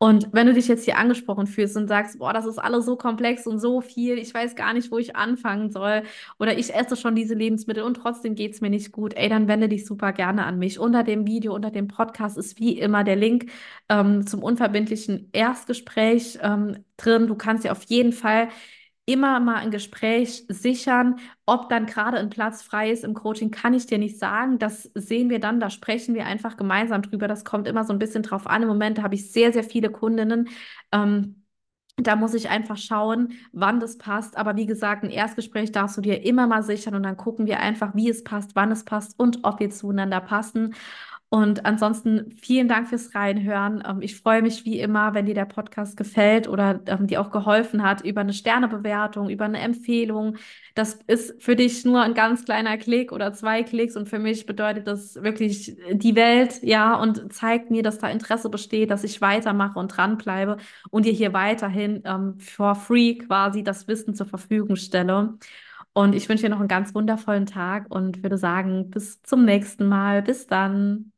Und 0.00 0.28
wenn 0.32 0.46
du 0.46 0.54
dich 0.54 0.68
jetzt 0.68 0.84
hier 0.84 0.96
angesprochen 0.96 1.48
fühlst 1.48 1.76
und 1.76 1.88
sagst, 1.88 2.20
boah, 2.20 2.32
das 2.32 2.46
ist 2.46 2.58
alles 2.58 2.86
so 2.86 2.96
komplex 2.96 3.48
und 3.48 3.58
so 3.58 3.80
viel, 3.80 4.16
ich 4.16 4.32
weiß 4.32 4.54
gar 4.54 4.72
nicht, 4.72 4.92
wo 4.92 4.98
ich 4.98 5.16
anfangen 5.16 5.70
soll, 5.72 6.04
oder 6.38 6.56
ich 6.56 6.72
esse 6.72 6.96
schon 6.96 7.16
diese 7.16 7.34
Lebensmittel 7.34 7.82
und 7.82 7.94
trotzdem 7.94 8.36
geht 8.36 8.54
es 8.54 8.60
mir 8.60 8.70
nicht 8.70 8.92
gut, 8.92 9.14
ey, 9.14 9.28
dann 9.28 9.48
wende 9.48 9.68
dich 9.68 9.86
super 9.86 10.12
gerne 10.12 10.46
an 10.46 10.58
mich. 10.58 10.78
Unter 10.78 11.02
dem 11.02 11.26
Video, 11.26 11.52
unter 11.52 11.72
dem 11.72 11.88
Podcast 11.88 12.38
ist 12.38 12.60
wie 12.60 12.78
immer 12.78 13.02
der 13.02 13.16
Link 13.16 13.50
ähm, 13.88 14.24
zum 14.24 14.42
unverbindlichen 14.42 15.30
Erstgespräch 15.32 16.38
ähm, 16.42 16.84
drin. 16.96 17.26
Du 17.26 17.34
kannst 17.34 17.64
dir 17.64 17.72
auf 17.72 17.82
jeden 17.84 18.12
Fall 18.12 18.48
immer 19.08 19.40
mal 19.40 19.56
ein 19.56 19.70
Gespräch 19.70 20.44
sichern. 20.48 21.16
Ob 21.46 21.70
dann 21.70 21.86
gerade 21.86 22.18
ein 22.18 22.28
Platz 22.28 22.62
frei 22.62 22.90
ist 22.90 23.04
im 23.04 23.14
Coaching, 23.14 23.50
kann 23.50 23.72
ich 23.72 23.86
dir 23.86 23.98
nicht 23.98 24.18
sagen. 24.18 24.58
Das 24.58 24.90
sehen 24.94 25.30
wir 25.30 25.40
dann, 25.40 25.60
da 25.60 25.70
sprechen 25.70 26.14
wir 26.14 26.26
einfach 26.26 26.56
gemeinsam 26.58 27.02
drüber. 27.02 27.26
Das 27.26 27.44
kommt 27.44 27.66
immer 27.66 27.84
so 27.84 27.92
ein 27.94 27.98
bisschen 27.98 28.22
drauf 28.22 28.46
an. 28.46 28.62
Im 28.62 28.68
Moment 28.68 29.02
habe 29.02 29.14
ich 29.14 29.32
sehr, 29.32 29.52
sehr 29.52 29.64
viele 29.64 29.90
Kundinnen. 29.90 30.48
Ähm, 30.92 31.42
da 31.96 32.16
muss 32.16 32.34
ich 32.34 32.50
einfach 32.50 32.76
schauen, 32.76 33.32
wann 33.52 33.80
das 33.80 33.98
passt. 33.98 34.36
Aber 34.36 34.56
wie 34.56 34.66
gesagt, 34.66 35.04
ein 35.04 35.10
Erstgespräch 35.10 35.72
darfst 35.72 35.96
du 35.96 36.00
dir 36.02 36.22
immer 36.24 36.46
mal 36.46 36.62
sichern 36.62 36.94
und 36.94 37.02
dann 37.02 37.16
gucken 37.16 37.46
wir 37.46 37.60
einfach, 37.60 37.94
wie 37.94 38.10
es 38.10 38.22
passt, 38.22 38.54
wann 38.54 38.70
es 38.70 38.84
passt 38.84 39.18
und 39.18 39.40
ob 39.42 39.58
wir 39.58 39.70
zueinander 39.70 40.20
passen. 40.20 40.74
Und 41.30 41.66
ansonsten 41.66 42.32
vielen 42.40 42.68
Dank 42.68 42.88
fürs 42.88 43.14
Reinhören. 43.14 43.82
Ähm, 43.86 44.00
ich 44.00 44.16
freue 44.16 44.40
mich 44.40 44.64
wie 44.64 44.80
immer, 44.80 45.12
wenn 45.12 45.26
dir 45.26 45.34
der 45.34 45.44
Podcast 45.44 45.98
gefällt 45.98 46.48
oder 46.48 46.80
ähm, 46.86 47.06
dir 47.06 47.20
auch 47.20 47.30
geholfen 47.30 47.82
hat, 47.82 48.00
über 48.02 48.22
eine 48.22 48.32
Sternebewertung, 48.32 49.28
über 49.28 49.44
eine 49.44 49.58
Empfehlung. 49.60 50.36
Das 50.74 50.94
ist 51.06 51.42
für 51.42 51.54
dich 51.54 51.84
nur 51.84 52.00
ein 52.00 52.14
ganz 52.14 52.46
kleiner 52.46 52.78
Klick 52.78 53.12
oder 53.12 53.34
zwei 53.34 53.62
Klicks 53.62 53.94
und 53.94 54.08
für 54.08 54.18
mich 54.18 54.46
bedeutet 54.46 54.86
das 54.86 55.16
wirklich 55.22 55.76
die 55.92 56.16
Welt, 56.16 56.62
ja, 56.62 56.94
und 56.94 57.30
zeigt 57.30 57.70
mir, 57.70 57.82
dass 57.82 57.98
da 57.98 58.08
Interesse 58.08 58.48
besteht, 58.48 58.90
dass 58.90 59.04
ich 59.04 59.20
weitermache 59.20 59.78
und 59.78 59.88
dranbleibe 59.88 60.56
und 60.90 61.04
dir 61.04 61.12
hier 61.12 61.34
weiterhin 61.34 62.00
ähm, 62.06 62.38
for 62.38 62.74
free 62.74 63.16
quasi 63.16 63.62
das 63.62 63.86
Wissen 63.86 64.14
zur 64.14 64.26
Verfügung 64.26 64.76
stelle. 64.76 65.34
Und 65.92 66.14
ich 66.14 66.28
wünsche 66.28 66.44
dir 66.44 66.50
noch 66.50 66.60
einen 66.60 66.68
ganz 66.68 66.94
wundervollen 66.94 67.46
Tag 67.46 67.86
und 67.90 68.22
würde 68.22 68.38
sagen, 68.38 68.90
bis 68.90 69.20
zum 69.22 69.44
nächsten 69.44 69.86
Mal. 69.88 70.22
Bis 70.22 70.46
dann. 70.46 71.12